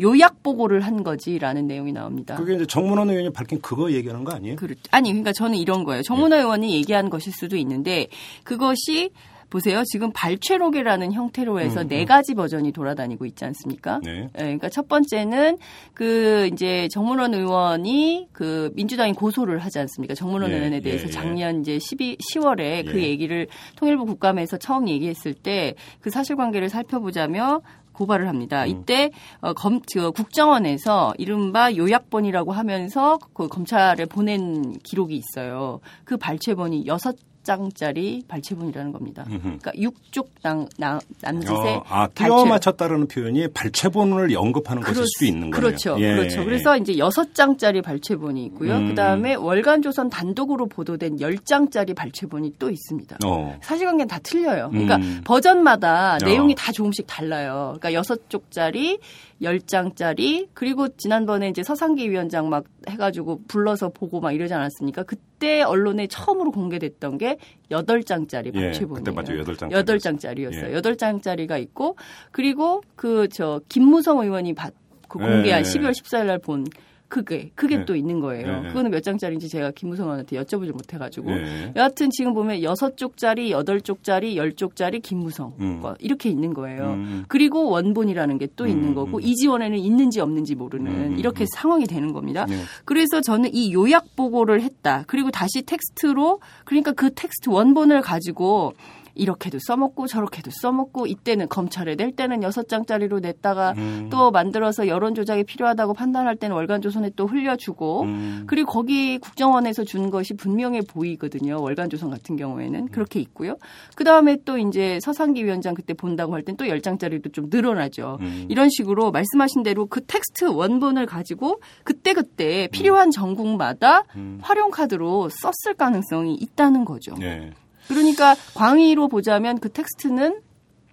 [0.00, 2.36] 요약 보고를 한 거지라는 내용이 나옵니다.
[2.36, 4.56] 그게 이제 정문원 의원이 밝힌 그거 얘기하는 거 아니에요?
[4.56, 6.02] 그렇, 아니, 그러니까 저는 이런 거예요.
[6.02, 6.38] 정문원 네.
[6.38, 8.08] 의원이 얘기한 것일 수도 있는데
[8.44, 9.10] 그것이
[9.52, 9.82] 보세요.
[9.84, 12.06] 지금 발췌록이라는 형태로 해서 음, 네 음.
[12.06, 14.00] 가지 버전이 돌아다니고 있지 않습니까?
[14.02, 14.22] 네.
[14.22, 14.28] 네.
[14.34, 15.58] 그러니까 첫 번째는
[15.94, 20.14] 그 이제 정문원 의원이 그 민주당이 고소를 하지 않습니까?
[20.14, 21.10] 정문원 예, 의원에 대해서 예, 예.
[21.10, 23.08] 작년 이제 12 10월에 그 예.
[23.08, 23.46] 얘기를
[23.76, 27.60] 통일부 국감에서 처음 얘기했을 때 그 사실관계를 살펴보자며
[27.92, 28.64] 고발을 합니다.
[28.64, 28.68] 음.
[28.68, 35.80] 이때 어, 검 국정원에서 이른바 요약본이라고 하면서 그 검찰에 보낸 기록이 있어요.
[36.04, 39.24] 그 발췌본이 여섯 장짜리 발췌본이라는 겁니다.
[39.26, 45.50] 그러니까 육쪽 남, 남짓의 어, 아, 끼워 맞췄다라는 표현이 발췌본을 언급하는 그렇, 것일 수도 있는
[45.50, 45.60] 거예요.
[45.60, 45.96] 그렇죠.
[46.00, 46.14] 예.
[46.14, 46.44] 그렇죠.
[46.44, 48.76] 그래서 이제 여섯 장짜리 발췌본이 있고요.
[48.76, 48.88] 음.
[48.88, 53.18] 그다음에 월간 조선 단독으로 보도된 열 장짜리 발췌본이 또 있습니다.
[53.24, 53.58] 어.
[53.62, 54.68] 사실관계는 다 틀려요.
[54.70, 55.20] 그러니까 음.
[55.24, 57.74] 버전마다 내용이 다 조금씩 달라요.
[57.78, 58.98] 그러니까 여섯 쪽짜리
[59.42, 65.02] 10장짜리 그리고 지난번에 이제 서상기 위원장 막 해가지고 불러서 보고 막 이러지 않았습니까?
[65.02, 67.36] 그 때 언론에 처음으로 공개됐던 게
[67.68, 68.64] 8장짜리 발췌본이에요.
[68.70, 69.32] 예, 그때 맞죠.
[69.32, 69.72] 8장.
[69.72, 70.70] 8장짜리였어요.
[70.72, 70.80] 예.
[70.80, 71.96] 8장짜리가 있고
[72.30, 74.72] 그리고 그 저 김무성 의원이 받,
[75.08, 75.62] 그 공개한 예.
[75.64, 76.64] 12월 14일 날 본
[77.12, 77.84] 그게 그게 네.
[77.84, 78.62] 또 있는 거예요.
[78.62, 78.68] 네.
[78.68, 81.70] 그거는 몇 장짜리인지 제가 김무성한테 여쭤보지 못해가지고 네.
[81.76, 85.82] 여하튼 지금 보면 여섯 쪽짜리, 여덟 쪽짜리, 열 쪽짜리 김무성 음.
[85.98, 86.94] 이렇게 있는 거예요.
[86.94, 87.24] 음.
[87.28, 88.94] 그리고 원본이라는 게또 있는 음.
[88.94, 91.18] 거고 이지원에는 있는지 없는지 모르는 음.
[91.18, 92.46] 이렇게 상황이 되는 겁니다.
[92.46, 92.62] 네.
[92.86, 95.04] 그래서 저는 이 요약 보고를 했다.
[95.06, 98.72] 그리고 다시 텍스트로 그러니까 그 텍스트 원본을 가지고
[99.14, 104.08] 이렇게도 써먹고 저렇게도 써먹고 이때는 검찰에 낼 때는 여섯 장짜리로 냈다가 음.
[104.10, 108.44] 또 만들어서 여론 조작이 필요하다고 판단할 때는 월간조선에 또 흘려주고 음.
[108.46, 111.60] 그리고 거기 국정원에서 준 것이 분명해 보이거든요.
[111.60, 112.88] 월간조선 같은 경우에는 음.
[112.88, 113.56] 그렇게 있고요.
[113.94, 118.18] 그 다음에 또 이제 서상기 위원장 그때 본다고 할 땐 또 열 장짜리도 좀 늘어나죠.
[118.20, 118.46] 음.
[118.48, 123.10] 이런 식으로 말씀하신 대로 그 텍스트 원본을 가지고 그때 그때 필요한 음.
[123.10, 124.38] 전국마다 음.
[124.42, 127.14] 활용 카드로 썼을 가능성이 있다는 거죠.
[127.18, 127.50] 네.
[127.88, 130.40] 그러니까 광의로 보자면 그 텍스트는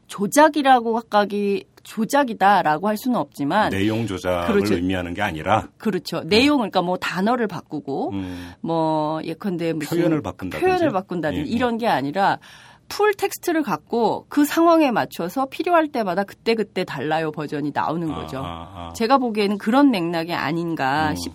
[0.08, 4.76] 조작이라고 각각이 조작이다라고 할 수는 없지만 내용 조작을 그렇죠.
[4.76, 6.20] 의미하는 게 아니라 그렇죠.
[6.20, 6.30] 음.
[6.30, 8.52] 내용 그러니까 뭐 단어를 바꾸고 음.
[8.62, 11.56] 뭐 예컨대 무슨 표현을 바꾼다든지 표현을 바꾼다든지 예.
[11.56, 12.40] 이런 게 아니라
[12.90, 18.40] full text를 갖고 그 상황에 맞춰서 필요할 때마다 그때 그때 달라요 버전이 나오는 거죠.
[18.40, 18.94] 아, 아, 아.
[18.94, 21.16] 제가 보기에는 그런 맥락이 아닌가 음.
[21.16, 21.34] 싶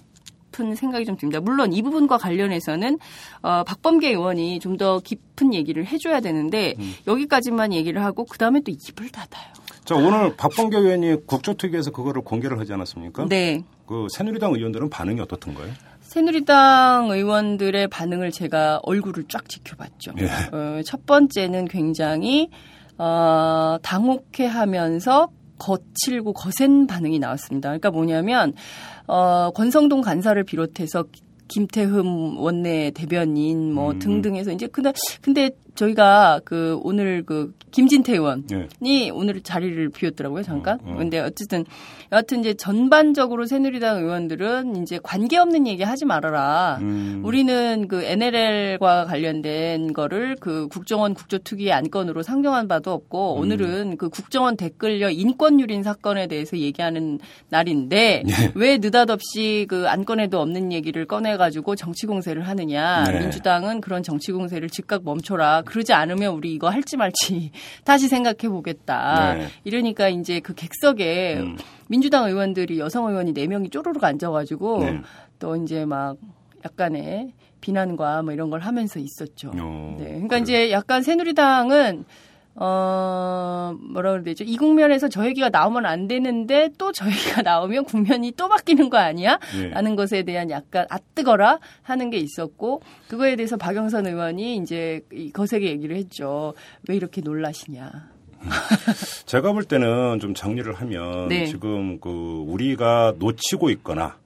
[0.55, 1.41] 싶은 생각이 좀 듭니다.
[1.41, 2.99] 물론 이 부분과 관련해서는
[3.43, 6.95] 어, 박범계 의원이 좀 더 깊은 얘기를 해줘야 되는데 음.
[7.07, 9.53] 여기까지만 얘기를 하고 그 다음에 또 입을 닫아요.
[9.85, 13.27] 자 오늘 박범계 의원이 국조특위에서 그거를 공개를 하지 않았습니까?
[13.29, 13.63] 네.
[13.87, 15.69] 그 새누리당 의원들은 반응이 어떻던가요?
[16.01, 20.15] 새누리당 의원들의 반응을 제가 얼굴을 쫙 지켜봤죠.
[20.19, 20.25] 예.
[20.53, 22.49] 어, 첫 번째는 굉장히
[22.99, 25.29] 어, 당혹해하면서
[25.59, 27.69] 거칠고 거센 반응이 나왔습니다.
[27.71, 28.55] 그러니까 뭐냐면
[29.07, 31.05] 어, 권성동 간사를 비롯해서
[31.49, 33.99] 김태흠 원내 대변인 뭐 음.
[33.99, 38.45] 등등해서 이제 근데 근데 저희가 그 오늘 그 김진태 의원이
[38.81, 39.11] 네.
[39.11, 40.79] 오늘 자리를 비웠더라고요 잠깐.
[40.85, 40.95] 어, 어.
[40.97, 41.65] 근데 어쨌든
[42.13, 46.79] 여하튼 이제 전반적으로 새누리당 의원들은 이제 관계 없는 얘기 하지 말아라.
[46.81, 47.23] 음.
[47.25, 53.41] 우리는 그 NLL과 관련된 거를 그 국정원 국조특위 안건으로 상정한 바도 없고 음.
[53.41, 57.19] 오늘은 그 국정원 댓글녀 인권 유린 사건에 대해서 얘기하는
[57.49, 58.53] 날인데 네.
[58.55, 63.05] 왜 느닷없이 그 안건에도 없는 얘기를 꺼내 가지고 정치 공세를 하느냐.
[63.05, 63.19] 네.
[63.19, 65.64] 민주당은 그런 정치 공세를 즉각 멈춰라.
[65.65, 67.51] 그러지 않으면 우리 이거 할지 말지
[67.85, 69.35] 다시 생각해 보겠다.
[69.35, 69.49] 네.
[69.65, 71.57] 이러니까 이제 그 객석에 음.
[71.89, 75.01] 민주당 의원들이 여성 의원이 4명이 쪼르륵 앉아가지고 네.
[75.39, 76.17] 또 이제 막
[76.65, 79.53] 약간의 비난과 뭐 이런 걸 하면서 있었죠.
[79.55, 80.07] 어, 네.
[80.07, 80.41] 그러니까 그래.
[80.41, 82.05] 이제 약간 새누리당은
[82.57, 84.45] 어, 뭐라 그래야 되죠?
[84.45, 88.99] 이 국면에서 저 얘기가 나오면 안 되는데 또 저 얘기가 나오면 국면이 또 바뀌는 거
[88.99, 89.41] 아니야?
[89.59, 89.71] 네.
[89.71, 95.01] 라는 것에 대한 약간 아뜨거라 하는 게 있었고, 그거에 대해서 박영선 의원이 이제
[95.33, 96.55] 거세게 얘기를 했죠.
[96.89, 97.91] 왜 이렇게 놀라시냐.
[99.27, 101.47] 제가 볼 때는 좀 정리를 하면 네.
[101.47, 104.17] 지금 그 우리가 놓치고 있거나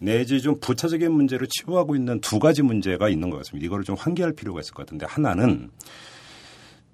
[0.00, 3.64] 내지 좀 부차적인 문제를 치부하고 있는 두 가지 문제가 있는 것 같습니다.
[3.64, 5.70] 이거를 좀 환기할 필요가 있을 것 같은데 하나는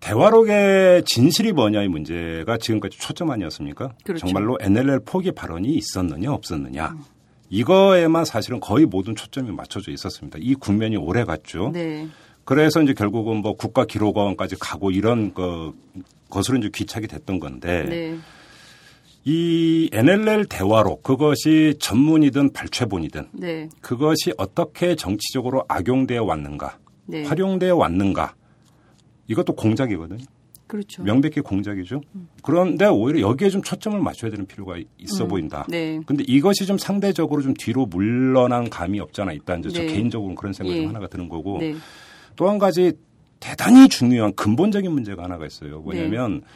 [0.05, 3.95] 대화록의 진실이 뭐냐의 문제가 지금까지 초점 아니었습니까?
[4.05, 4.27] 그렇죠.
[4.27, 6.91] 정말로 NLL 포기 발언이 있었느냐 없었느냐.
[6.91, 7.01] 음.
[7.49, 10.39] 이거에만 사실은 거의 모든 초점이 맞춰져 있었습니다.
[10.43, 11.71] 이 국면이 오래 갔죠.
[11.73, 12.07] 네.
[12.45, 15.73] 그래서 이제 결국은 뭐 국가기록원까지 가고 이런 그
[16.29, 18.19] 것으로 이제 귀착이 됐던 건데 네.
[19.25, 23.71] 이 NLL 대화록 그것이 전문이든 발췌본이든 네.
[23.81, 26.77] 그것이 어떻게 정치적으로 악용되어 왔는가,
[27.07, 27.25] 네.
[27.25, 28.35] 활용되어 왔는가
[29.27, 30.25] 이것도 공작이거든요.
[30.67, 31.03] 그렇죠.
[31.03, 32.01] 명백히 공작이죠.
[32.15, 32.29] 음.
[32.43, 35.29] 그런데 오히려 여기에 좀 초점을 맞춰야 되는 필요가 있어 음.
[35.29, 35.67] 보인다.
[35.69, 36.01] 네.
[36.07, 39.57] 근데 이것이 좀 상대적으로 좀 뒤로 물러난 감이 없잖아 있다.
[39.57, 39.75] 이제 네.
[39.75, 40.87] 저 개인적으로 그런 생각이 예.
[40.87, 41.75] 하나가 드는 거고 네.
[42.35, 42.93] 또한 가지
[43.41, 45.81] 대단히 중요한 근본적인 문제가 하나가 있어요.
[45.81, 46.47] 뭐냐면 네.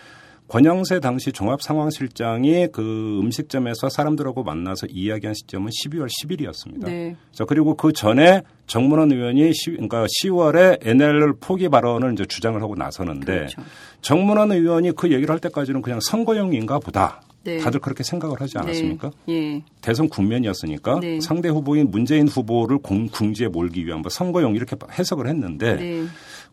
[0.48, 6.86] 권영세 당시 종합상황실장이 그 음식점에서 사람들하고 만나서 이야기한 시점은 12월 10일이었습니다.
[6.86, 7.16] 네.
[7.32, 12.74] 자, 그리고 그 전에 정문원 의원이 10, 그러니까 10월에 NL 포기 발언을 이제 주장을 하고
[12.74, 13.62] 나서는데 그렇죠.
[14.00, 17.20] 정문원 의원이 그 얘기를 할 때까지는 그냥 선거용인가 보다.
[17.44, 17.58] 네.
[17.58, 19.10] 다들 그렇게 생각을 하지 않았습니까?
[19.26, 19.34] 네.
[19.34, 19.62] 예.
[19.80, 21.20] 대선 국면이었으니까 네.
[21.20, 26.04] 상대 후보인 문재인 후보를 공, 궁지에 몰기 위한 뭐 선거용 이렇게 해석을 했는데 네.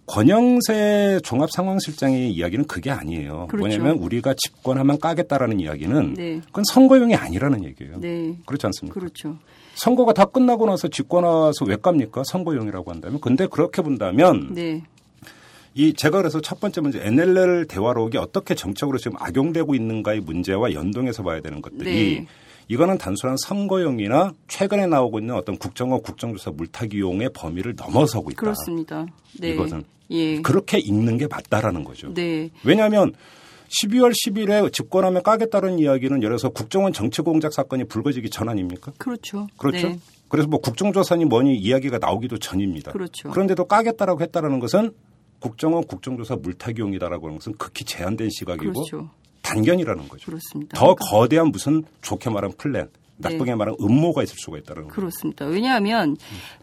[0.07, 3.47] 권영세 종합상황실장의 이야기는 그게 아니에요.
[3.49, 3.57] 그렇죠.
[3.57, 6.41] 뭐냐면 우리가 집권하면 까겠다라는 이야기는 네.
[6.45, 7.99] 그건 선거용이 아니라는 얘기예요.
[7.99, 8.37] 네.
[8.45, 8.99] 그렇지 않습니까?
[8.99, 9.37] 그렇죠.
[9.73, 12.23] 선거가 다 끝나고 나서 집권 와서 왜 깝니까?
[12.25, 13.19] 선거용이라고 한다면.
[13.19, 14.83] 근데 그렇게 본다면 네.
[15.73, 21.23] 이 제가 그래서 첫 번째 문제 NLL 대화록이 어떻게 정책으로 지금 악용되고 있는가의 문제와 연동해서
[21.23, 22.27] 봐야 되는 것들이 네.
[22.67, 28.39] 이거는 단순한 선거용이나 최근에 나오고 있는 어떤 국정원 국정조사 물타기용의 범위를 넘어서고 있다.
[28.39, 29.05] 그렇습니다.
[29.39, 29.49] 네.
[29.49, 30.41] 이것은 예.
[30.41, 32.13] 그렇게 읽는 게 맞다라는 거죠.
[32.13, 32.49] 네.
[32.63, 33.13] 왜냐하면
[33.81, 38.91] 12월 10일에 집권하면 까겠다는 이야기는 예를 들어서 국정원 정치 공작 사건이 불거지기 전 아닙니까?
[38.97, 39.47] 그렇죠.
[39.57, 39.89] 그렇죠.
[39.89, 39.99] 네.
[40.27, 42.91] 그래서 뭐 국정조사니 뭐니 이야기가 나오기도 전입니다.
[42.91, 43.29] 그렇죠.
[43.29, 44.91] 그런데도 까겠다라고 했다라는 것은
[45.39, 49.09] 국정원 국정조사 물타기용이다라고 하는 것은 극히 제한된 시각이고 그렇죠.
[49.45, 50.25] 단견이라는 거죠.
[50.25, 50.77] 그렇습니다.
[50.77, 51.05] 더 그러니까.
[51.09, 53.55] 거대한 무슨 좋게 말하면 플랜 나쁘게 네.
[53.55, 54.93] 말하면 음모가 있을 수가 있다는 거죠.
[54.95, 55.45] 그렇습니다.
[55.45, 56.15] 왜냐하면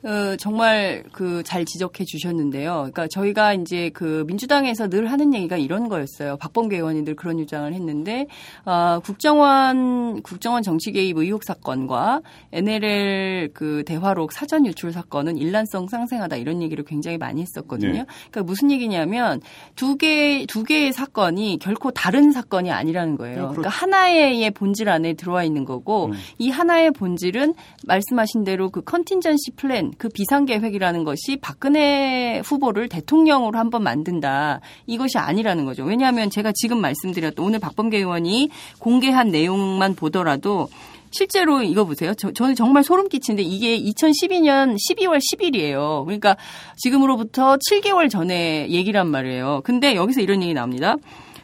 [0.04, 2.72] 어, 정말 그 잘 지적해 주셨는데요.
[2.92, 6.36] 그러니까 저희가 이제 그 민주당에서 늘 하는 얘기가 이런 거였어요.
[6.36, 8.26] 박범계 의원이 늘 그런 주장을 했는데
[8.64, 12.20] 어, 국정원 국정원 정치 개입 의혹 사건과
[12.52, 17.92] NLL 그 대화록 사전 유출 사건은 일란성 상생하다 이런 얘기를 굉장히 많이 했었거든요.
[17.92, 18.04] 네.
[18.30, 19.40] 그러니까 무슨 얘기냐면
[19.76, 23.36] 두 개 두 개의 사건이 결코 다른 사건이 아니라는 거예요.
[23.36, 26.12] 네, 그러니까 하나의 본질 안에 들어와 있는 거고 음.
[26.42, 27.54] 이 하나의 본질은
[27.86, 34.60] 말씀하신 대로 그 contingency plan, 그 비상계획이라는 것이 박근혜 후보를 대통령으로 한번 만든다.
[34.86, 35.84] 이것이 아니라는 거죠.
[35.84, 40.68] 왜냐하면 제가 지금 말씀드렸던 오늘 박범계 의원이 공개한 내용만 보더라도
[41.12, 42.12] 실제로 이거 보세요.
[42.14, 46.04] 저, 저는 정말 소름 끼치는데 이게 2012년 12월 10일이에요.
[46.04, 46.36] 그러니까
[46.76, 49.60] 지금으로부터 7개월 전에 얘기란 말이에요.
[49.62, 50.96] 근데 여기서 이런 얘기 나옵니다.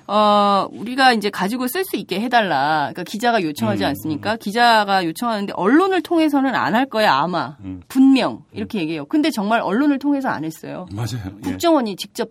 [0.09, 2.90] 어, 우리가 이제 가지고 쓸 수 있게 해달라.
[2.92, 4.36] 그러니까 기자가 요청하지 음, 않습니까?
[4.36, 7.56] 기자가 요청하는데 언론을 통해서는 안 할 거야, 아마.
[7.61, 7.82] 음.
[7.88, 8.44] 분명.
[8.52, 9.04] 이렇게 얘기해요.
[9.06, 10.86] 근데 정말 언론을 통해서 안 했어요.
[10.92, 11.36] 맞아요.
[11.36, 11.40] 예.
[11.50, 12.30] 국정원이 직접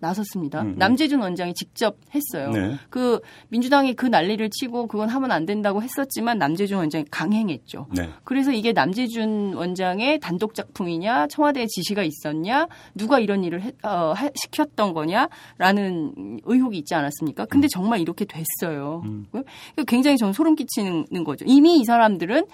[0.00, 0.62] 나섰습니다.
[0.62, 0.74] 음, 음.
[0.78, 2.50] 남재준 원장이 직접 했어요.
[2.50, 2.76] 네.
[2.88, 7.88] 그 민주당이 그 난리를 치고 그건 하면 안 된다고 했었지만 남재준 원장이 강행했죠.
[7.94, 8.08] 네.
[8.24, 14.30] 그래서 이게 남재준 원장의 단독 작품이냐, 청와대 지시가 있었냐, 누가 이런 일을 해- 어, 하-
[14.34, 17.46] 시켰던 거냐라는 의혹이 있지 않았습니까?
[17.46, 17.68] 근데 음.
[17.70, 19.02] 정말 이렇게 됐어요.
[19.32, 21.44] 이거 굉장히 저는 소름 끼치는 거죠.
[21.48, 22.44] 이미 이 사람들은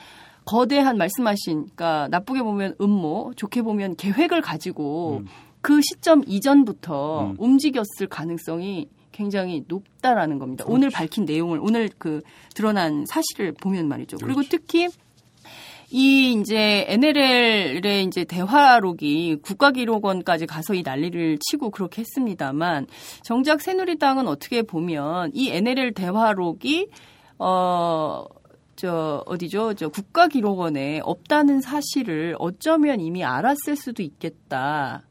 [0.47, 5.26] 거대한 말씀하신, 그러니까 나쁘게 보면 음모, 좋게 보면 계획을 가지고 음.
[5.65, 7.37] 그 시점 이전부터 음.
[7.39, 10.65] 움직였을 가능성이 굉장히 높다라는 겁니다.
[10.65, 10.77] 그렇죠.
[10.77, 12.21] 오늘 밝힌 내용을 오늘 그
[12.55, 14.19] 드러난 사실을 보면 말이죠.
[14.19, 14.59] 그리고 그렇죠.
[14.59, 14.89] 특히
[15.91, 22.87] 이 이제 NLL의 이제 대화록이 국가기록원까지 가서 이 난리를 치고 그렇게 했습니다만
[23.23, 26.89] 정작 새누리당은 어떻게 보면 이 NLL 대화록이
[27.39, 28.25] 어.
[28.77, 29.75] 저 어디죠?
[29.75, 35.05] 저 국가기록원에 없다는 사실을 어쩌면 이미 알았을 수도 있겠다.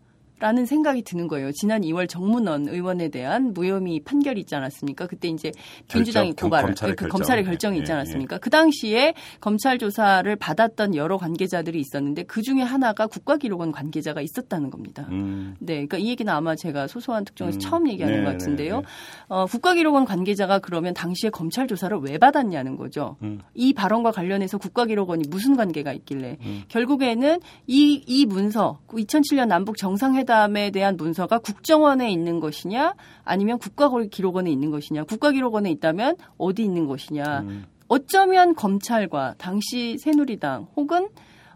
[0.43, 1.53] 라는 생각이 드는 거예요.
[1.53, 5.07] 지난 2월 정문원 의원에 대한 무혐의 판결이 있지 않았습니까?
[5.07, 5.53] 그때 이제
[5.95, 7.17] 민주당이 결정, 고발을 검찰의 그 결정.
[7.17, 7.95] 검찰의 결정이 있지 예, 예.
[7.99, 8.39] 않았습니까?
[8.39, 15.07] 그 당시에 검찰 조사를 받았던 여러 관계자들이 있었는데 그 중에 하나가 국가기록원 관계자가 있었다는 겁니다.
[15.11, 15.55] 음.
[15.59, 18.75] 네, 그러니까 이 얘기는 아마 제가 소소한 특종에서 음, 처음 얘기하는 네, 것 같은데요.
[18.75, 18.87] 네, 네.
[19.29, 23.15] 어, 국가기록원 관계자가 그러면 당시에 검찰 조사를 왜 받았냐는 거죠.
[23.21, 23.39] 음.
[23.53, 26.63] 이 발언과 관련해서 국가기록원이 무슨 관계가 있길래 음.
[26.67, 34.51] 결국에는 이, 이 문서, 2007년 남북 정상회담 에 대한 문서가 국정원에 있는 것이냐 아니면 국가기록원에
[34.51, 37.65] 있는 것이냐 국가기록원에 있다면 어디 있는 것이냐 음.
[37.87, 41.09] 어쩌면 검찰과 당시 새누리당 혹은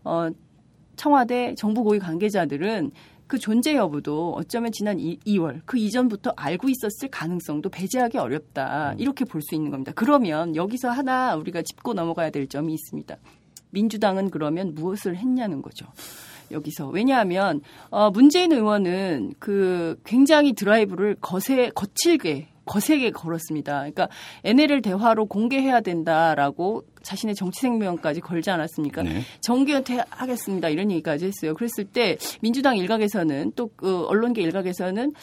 [0.03, 0.29] 어,
[0.95, 2.91] 청와대 정부 고위 관계자들은
[3.27, 8.95] 그 존재 여부도 어쩌면 지난 2, 월그 이전부터 알고 있었을 가능성도 배제하기 어렵다.
[8.97, 9.91] 이렇게 볼 수 있는 겁니다.
[9.95, 13.17] 그러면 여기서 하나 우리가 짚고 넘어가야 될 점이 있습니다.
[13.71, 15.85] 민주당은 그러면 무엇을 했냐는 거죠.
[16.51, 23.77] 여기서 왜냐하면 어, 문재인 의원은 그 굉장히 드라이브를 거세 거칠게 거세게 걸었습니다.
[23.77, 24.09] 그러니까
[24.43, 29.03] NLL 대화로 공개해야 된다라고 자신의 정치 생명까지 걸지 않았습니까?
[29.03, 29.21] 네.
[29.39, 31.53] 정기 은퇴하겠습니다 이런 얘기까지 했어요.
[31.53, 35.13] 그랬을 때 민주당 일각에서는 또 그 언론계 일각에서는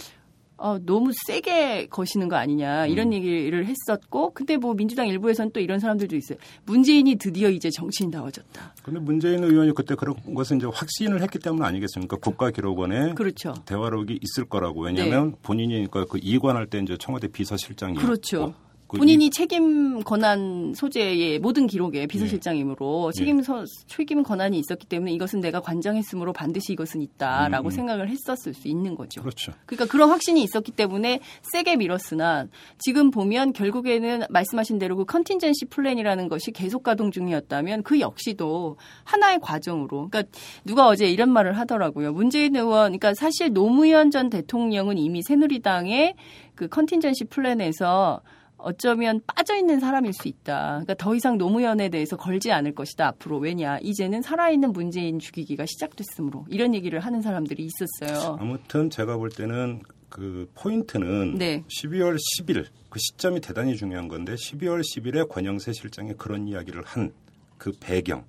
[0.56, 5.80] 어, 너무 세게 거시는 거 아니냐 이런 얘기를 했었고 근데 뭐 민주당 일부에서는 또 이런
[5.80, 6.38] 사람들도 있어요.
[6.64, 8.74] 문재인이 드디어 이제 정치인다워졌다.
[8.82, 12.16] 근데 문재인 의원이 그때 그런 것은 이제 확신을 했기 때문 아니겠습니까?
[12.18, 13.54] 국가기록원에 그렇죠.
[13.66, 14.82] 대화록이 있을 거라고.
[14.82, 18.54] 왜냐하면 본인이 그그 이관할 때 이제 청와대 비서실장이 그렇죠.
[18.86, 23.18] 그 본인이 책임 권한 소재의 모든 기록에 비서실장이므로 네.
[23.18, 27.70] 책임 서, 책임 권한이 있었기 때문에 이것은 내가 관장했으므로 반드시 이것은 있다라고 음, 음.
[27.70, 29.22] 생각을 했었을 수 있는 거죠.
[29.22, 29.52] 그렇죠.
[29.66, 31.20] 그러니까 그런 확신이 있었기 때문에
[31.52, 32.46] 세게 밀었으나
[32.78, 39.40] 지금 보면 결국에는 말씀하신 대로 그 contingency plan이라는 것이 계속 가동 중이었다면 그 역시도 하나의
[39.40, 40.30] 과정으로 그러니까
[40.64, 42.12] 누가 어제 이런 말을 하더라고요.
[42.12, 46.14] 문재인 의원 그러니까 사실 노무현 전 대통령은 이미 새누리당의
[46.54, 48.20] 그 컨틴전시 플랜에서
[48.56, 50.68] 어쩌면 빠져 있는 사람일 수 있다.
[50.84, 56.46] 그러니까 더 이상 노무현에 대해서 걸지 않을 것이다 앞으로 왜냐 이제는 살아있는 문재인 죽이기가 시작됐으므로
[56.48, 58.36] 이런 얘기를 하는 사람들이 있었어요.
[58.40, 61.64] 아무튼 제가 볼 때는 그 포인트는 네.
[61.82, 67.12] 12월 10일 그 시점이 대단히 중요한 건데 12월 10일에 권영세 실장이 그런 이야기를 한
[67.56, 68.24] 그 배경에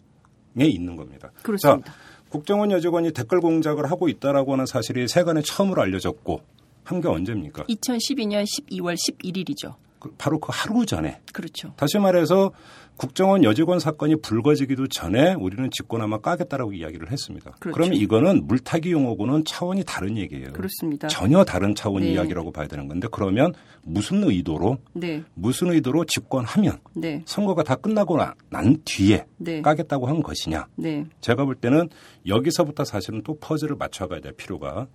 [0.60, 1.32] 있는 겁니다.
[1.44, 1.92] 그렇습니다.
[1.92, 1.98] 자,
[2.30, 6.42] 국정원 여직원이 댓글 공작을 하고 있다라고 하는 사실이 세간에 처음으로 알려졌고
[6.84, 7.64] 한 게 언제입니까?
[7.66, 9.74] 2012년 12월 11일이죠.
[10.06, 11.74] 그 바로 그 하루 전에 그렇죠.
[11.78, 12.52] 다시 말해서
[12.98, 17.52] 국정원 여직원 사건이 불거지기도 전에 우리는 직권아마 까겠다라고 이야기를 했습니다.
[17.60, 17.74] 그렇죠.
[17.76, 20.54] 그러면 이거는 물타기 용어고는 차원이 다른 얘기예요.
[20.54, 21.08] 그렇습니다.
[21.10, 22.14] 전혀 다른 차원의 네.
[22.16, 23.54] 이야기라고 봐야 되는 건데 그러면
[23.84, 30.08] 무슨 의도로 네, 무슨 의도로 집권하면 네, 선거가 다 끝나고 나- 난 뒤에 네, 까겠다고
[30.08, 30.68] 한 것이냐.
[30.78, 31.90] 네, 제가 볼 때는
[32.28, 34.88] 여기서부터 사실은 또 퍼즐을 맞춰가야 될 필요가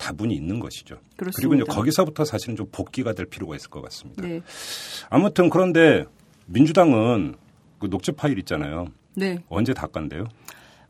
[0.00, 0.96] 다분히 있는 것이죠.
[1.16, 1.74] 그리고 이제 그렇습니다.
[1.74, 4.26] 거기서부터 사실은 좀 복귀가 될 필요가 있을 것 같습니다.
[4.26, 4.40] 네,
[5.10, 6.06] 아무튼 그런데
[6.46, 7.34] 민주당은
[7.78, 8.86] 그 녹취 파일 있잖아요.
[9.14, 9.44] 네.
[9.50, 10.24] 언제 다 깐대요?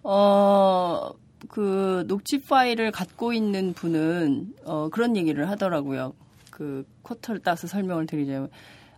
[0.04, 1.10] 어,
[1.48, 6.14] 그 녹취 파일을 갖고 있는 분은 어, 그런 얘기를 하더라고요.
[6.50, 8.48] 그 쿼터를 따서 설명을 드리자면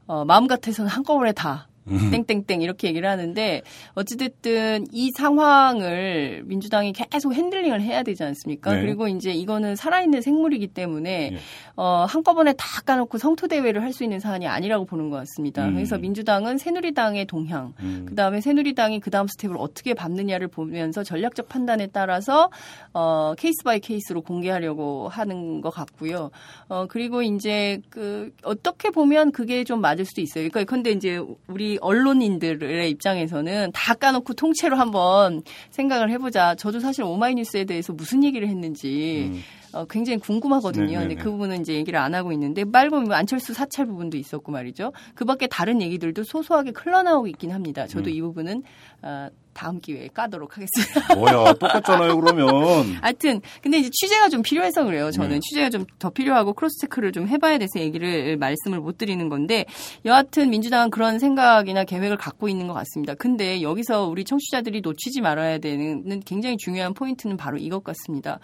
[0.06, 1.71] 어, 마음 같아서는 한꺼번에 다 음.
[1.88, 3.62] 땡땡땡 이렇게 얘기를 하는데
[3.94, 8.74] 어찌됐든 이 상황을 민주당이 계속 handling을 해야 되지 않습니까?
[8.74, 8.82] 네.
[8.82, 11.38] 그리고 이제 이거는 살아있는 생물이기 때문에 네.
[11.76, 15.66] 어, 한꺼번에 다 까놓고 성토 대회를 할 수 있는 사안이 아니라고 보는 것 같습니다.
[15.66, 15.74] 음.
[15.74, 18.06] 그래서 민주당은 새누리당의 동향, 음.
[18.08, 22.48] 그 다음에 새누리당이 그 다음 스텝을 어떻게 밟느냐를 보면서 전략적 판단에 따라서
[22.94, 26.30] 어, case by case로 공개하려고 하는 것 같고요.
[26.68, 30.48] 어, 그리고 이제 그 어떻게 보면 그게 좀 맞을 수도 있어요.
[30.48, 36.54] 그러니까 근데 이제 우리 언론인들의 입장에서는 다 까놓고 통째로 한번 생각을 해보자.
[36.54, 39.40] 저도 사실 오마이뉴스에 대해서 무슨 얘기를 했는지 음.
[39.72, 40.86] 어, 굉장히 궁금하거든요.
[40.86, 41.08] 네네네.
[41.08, 44.92] 근데 그 부분은 이제 얘기를 안 하고 있는데 말고 안철수 사찰 부분도 있었고 말이죠.
[45.14, 47.86] 그 밖에 다른 얘기들도 소소하게 흘러나오고 있긴 합니다.
[47.86, 48.14] 저도 음.
[48.14, 48.62] 이 부분은
[49.02, 51.14] 어, 다음 기회에 까도록 하겠습니다.
[51.14, 52.94] 뭐야, 똑같잖아요, 그러면.
[53.00, 55.10] 하여튼, 근데 이제 취재가 좀 필요해서 그래요.
[55.10, 55.40] 저는 네.
[55.40, 59.66] 취재가 좀 더 필요하고 크로스 체크를 좀 해봐야 돼서 얘기를 말씀을 못 드리는 건데,
[60.04, 63.14] 여하튼 민주당은 그런 생각이나 계획을 갖고 있는 것 같습니다.
[63.14, 68.40] 근데 여기서 우리 청취자들이 놓치지 말아야 되는 굉장히 중요한 포인트는 바로 이것 같습니다.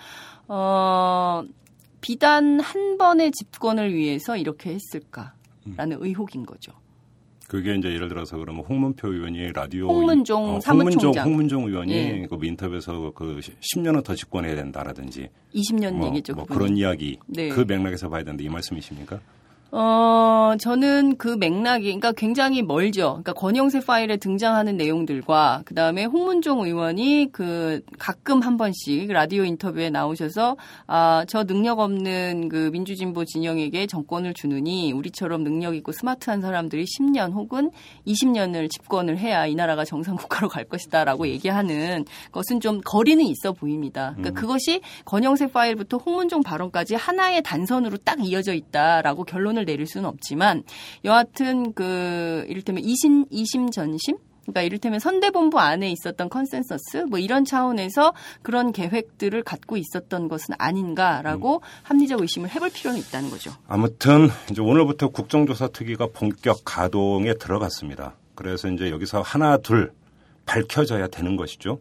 [0.46, 1.42] 어,
[2.00, 5.98] 비단 한 번의 집권을 위해서 이렇게 했을까라는 음.
[6.00, 6.72] 의혹인 거죠.
[7.48, 12.26] 그게 이제 예를 들어서 그러면 홍문표 의원이 라디오 홍문종 어, 사무총장 홍문종, 의원이 예.
[12.28, 16.34] 그 인터뷰에서 그 10년은 더 집권해야 된다라든지 20년 뭐, 얘기죠.
[16.34, 17.48] 뭐 그런 이야기 네.
[17.48, 19.18] 그 맥락에서 봐야 되는데 이 말씀이십니까?
[19.70, 23.20] 어, 저는 그 맥락이, 그러니까 굉장히 멀죠.
[23.22, 29.90] 그러니까 권영세 파일에 등장하는 내용들과, 그 다음에 홍문종 의원이 그 가끔 한 번씩 라디오 인터뷰에
[29.90, 30.56] 나오셔서,
[30.86, 37.34] 아, 저 능력 없는 그 민주진보 진영에게 정권을 주느니 우리처럼 능력 있고 스마트한 사람들이 10년
[37.34, 37.70] 혹은
[38.06, 44.14] 20년을 집권을 해야 이 나라가 정상국가로 갈 것이다 라고 얘기하는 것은 좀 거리는 있어 보입니다.
[44.16, 44.34] 그러니까 음.
[44.34, 50.62] 그것이 권영세 파일부터 홍문종 발언까지 하나의 단선으로 딱 이어져 있다라고 결론을 결론을 내릴 수는 없지만
[51.04, 58.14] 여하튼 그 이를테면 이심 이심 전심 그러니까 이를테면 선대본부 안에 있었던 컨센서스 뭐 이런 차원에서
[58.40, 61.60] 그런 계획들을 갖고 있었던 것은 아닌가라고 음.
[61.82, 63.52] 합리적 의심을 해볼 필요는 있다는 거죠.
[63.66, 68.14] 아무튼 이제 오늘부터 국정조사 특위가 본격 가동에 들어갔습니다.
[68.34, 69.92] 그래서 이제 여기서 하나 둘
[70.46, 71.80] 밝혀져야 되는 것이죠.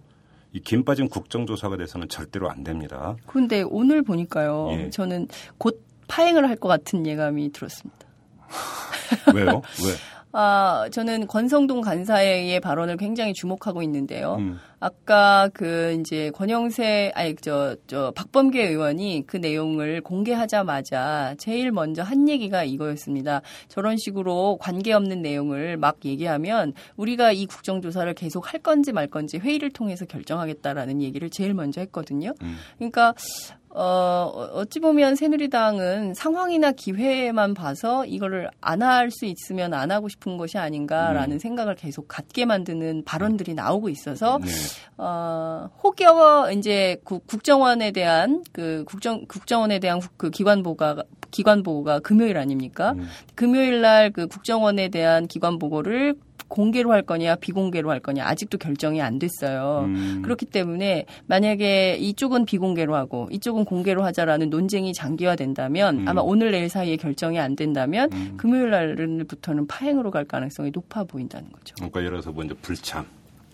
[0.51, 3.15] 이김 빠진 국정조사가 돼서는 절대로 안 됩니다.
[3.27, 4.69] 그런데 오늘 보니까요.
[4.71, 4.89] 예.
[4.89, 5.86] 저는 곧
[6.17, 8.07] 파행을 할 것 같은 예감이 들었습니다.
[9.35, 9.61] 왜요?
[9.85, 9.93] 왜?
[10.31, 14.37] 아, 저는 권성동 간사의 발언을 굉장히 주목하고 있는데요.
[14.39, 14.59] 음.
[14.79, 22.63] 아까 그 이제 권영세 아니 저저 박범계 의원이 그 내용을 공개하자마자 제일 먼저 한 얘기가
[22.63, 23.41] 이거였습니다.
[23.69, 29.71] 저런 식으로 관계없는 내용을 막 얘기하면 우리가 이 국정조사를 계속 할 건지 말 건지 회의를
[29.71, 32.33] 통해서 결정하겠다라는 얘기를 제일 먼저 했거든요.
[32.43, 32.57] 음.
[32.77, 33.15] 그러니까
[33.69, 40.37] 어, 어찌 보면 새누리당은 상황이나 기회만 봐서 이거를 안 할 수 있으면 안 하고 싶은
[40.37, 41.39] 것이 아닌가라는 음.
[41.39, 44.47] 생각을 계속 갖게 만드는 발언들이 나오고 있어서 네.
[44.97, 52.37] 어, 혹여 이제 국정원에 대한 그 국정 국정원에 대한 그 기관 보고가 기관 보고가 금요일
[52.37, 52.93] 아닙니까?
[52.93, 53.07] 음.
[53.35, 56.15] 금요일 날 그 국정원에 대한 기관 보고를
[56.47, 59.83] 공개로 할 거냐 비공개로 할 거냐 아직도 결정이 안 됐어요.
[59.85, 60.21] 음.
[60.23, 66.07] 그렇기 때문에 만약에 이쪽은 비공개로 하고 이쪽은 공개로 하자라는 논쟁이 장기화된다면 음.
[66.07, 68.33] 아마 오늘 내일 사이에 결정이 안 된다면 음.
[68.37, 71.75] 금요일 날부터는 파행으로 갈 가능성이 높아 보인다는 거죠.
[71.75, 73.05] 그러니까 예를 들어서 먼저 불참,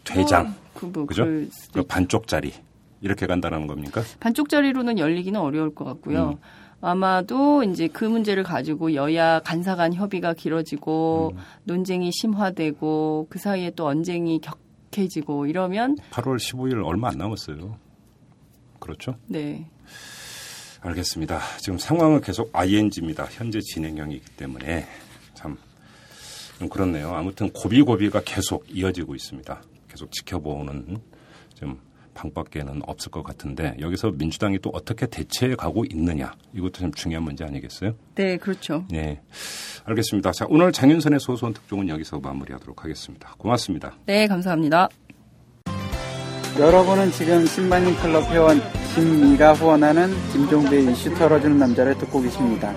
[0.04, 1.26] 퇴장, 어, 그 뭐, 그죠?
[1.74, 2.54] 그 반쪽짜리
[3.02, 4.02] 이렇게 간다는 겁니까?
[4.20, 6.30] 반쪽짜리로는 열리기는 어려울 것 같고요.
[6.30, 6.38] 음.
[6.82, 11.40] 아마도 이제 그 문제를 가지고 여야 간사 간 협의가 길어지고 음.
[11.64, 14.42] 논쟁이 심화되고 그 사이에 또 언쟁이
[14.92, 17.78] 격해지고 이러면 8월 15일 얼마 안 남았어요.
[18.80, 19.16] 그렇죠?
[19.28, 19.70] 네.
[20.82, 21.40] 알겠습니다.
[21.60, 23.28] 지금 상황은 계속 ING입니다.
[23.32, 24.86] 현재 진행형이기 때문에
[25.36, 27.14] 참좀 그렇네요.
[27.14, 29.62] 아무튼 고비고비가 계속 이어지고 있습니다.
[29.94, 30.98] 계속 지켜보는
[31.54, 31.80] 좀
[32.16, 37.44] 방밖에는 없을 것 같은데 여기서 민주당이 또 어떻게 대처해 가고 있느냐 이것도 참 중요한 문제
[37.44, 37.96] 아니겠어요?
[38.16, 38.86] 네, 그렇죠.
[38.90, 39.22] 네,
[39.86, 40.32] 알겠습니다.
[40.32, 43.34] 자, 오늘 장윤선의 소소한 특종은 여기서 마무리하도록 하겠습니다.
[43.38, 43.96] 고맙습니다.
[44.06, 44.90] 네, 감사합니다.
[46.60, 48.60] 여러분은 지금 신만인 클럽 회원
[48.94, 52.76] 김미가 후원하는 김종배 이슈 털어주는 남자를 듣고 계십니다.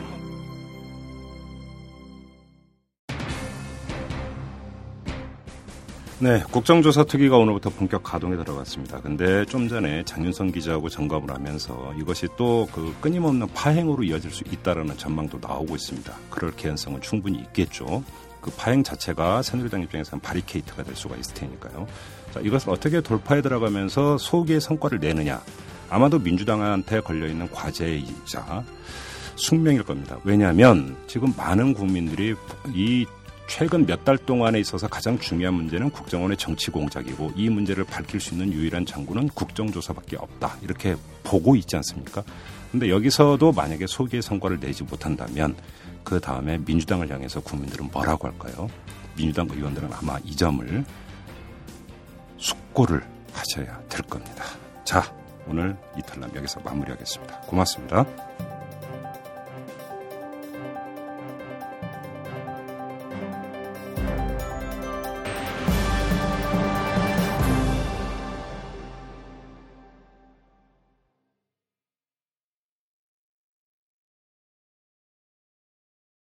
[6.27, 9.01] 네, 국정조사 특위가 오늘부터 본격 가동에 들어갔습니다.
[9.01, 14.99] 근데 좀 전에 장윤성 기자하고 점검을 하면서 이것이 또 그 끊임없는 파행으로 이어질 수 있다라는
[14.99, 16.13] 전망도 나오고 있습니다.
[16.29, 18.03] 그럴 개연성은 충분히 있겠죠.
[18.41, 21.87] 그 파행 자체가 새누리당 입장에서는 바리케이트가 될 수가 있을 테니까요.
[22.35, 25.41] 자, 이것을 어떻게 돌파해 들어가면서 소기의 성과를 내느냐.
[25.89, 28.65] 아마도 민주당한테 걸려있는 과제이자
[29.37, 30.19] 숙명일 겁니다.
[30.25, 32.35] 왜냐하면 지금 많은 국민들이
[32.75, 33.07] 이
[33.49, 38.35] 최근 몇 달 동안에 있어서 가장 중요한 문제는 국정원의 정치 공작이고 이 문제를 밝힐 수
[38.35, 40.57] 있는 유일한 장구는 국정조사밖에 없다.
[40.63, 42.23] 이렇게 보고 있지 않습니까?
[42.71, 45.57] 근데 여기서도 만약에 소기의 성과를 내지 못한다면
[46.05, 48.69] 그 다음에 민주당을 향해서 국민들은 뭐라고 할까요?
[49.17, 50.85] 민주당 의원들은 아마 이 점을
[52.39, 54.45] 숙고를 하셔야 될 겁니다.
[54.85, 55.03] 자,
[55.49, 57.41] 오늘 이탈남 여기서 마무리하겠습니다.
[57.43, 58.05] 고맙습니다.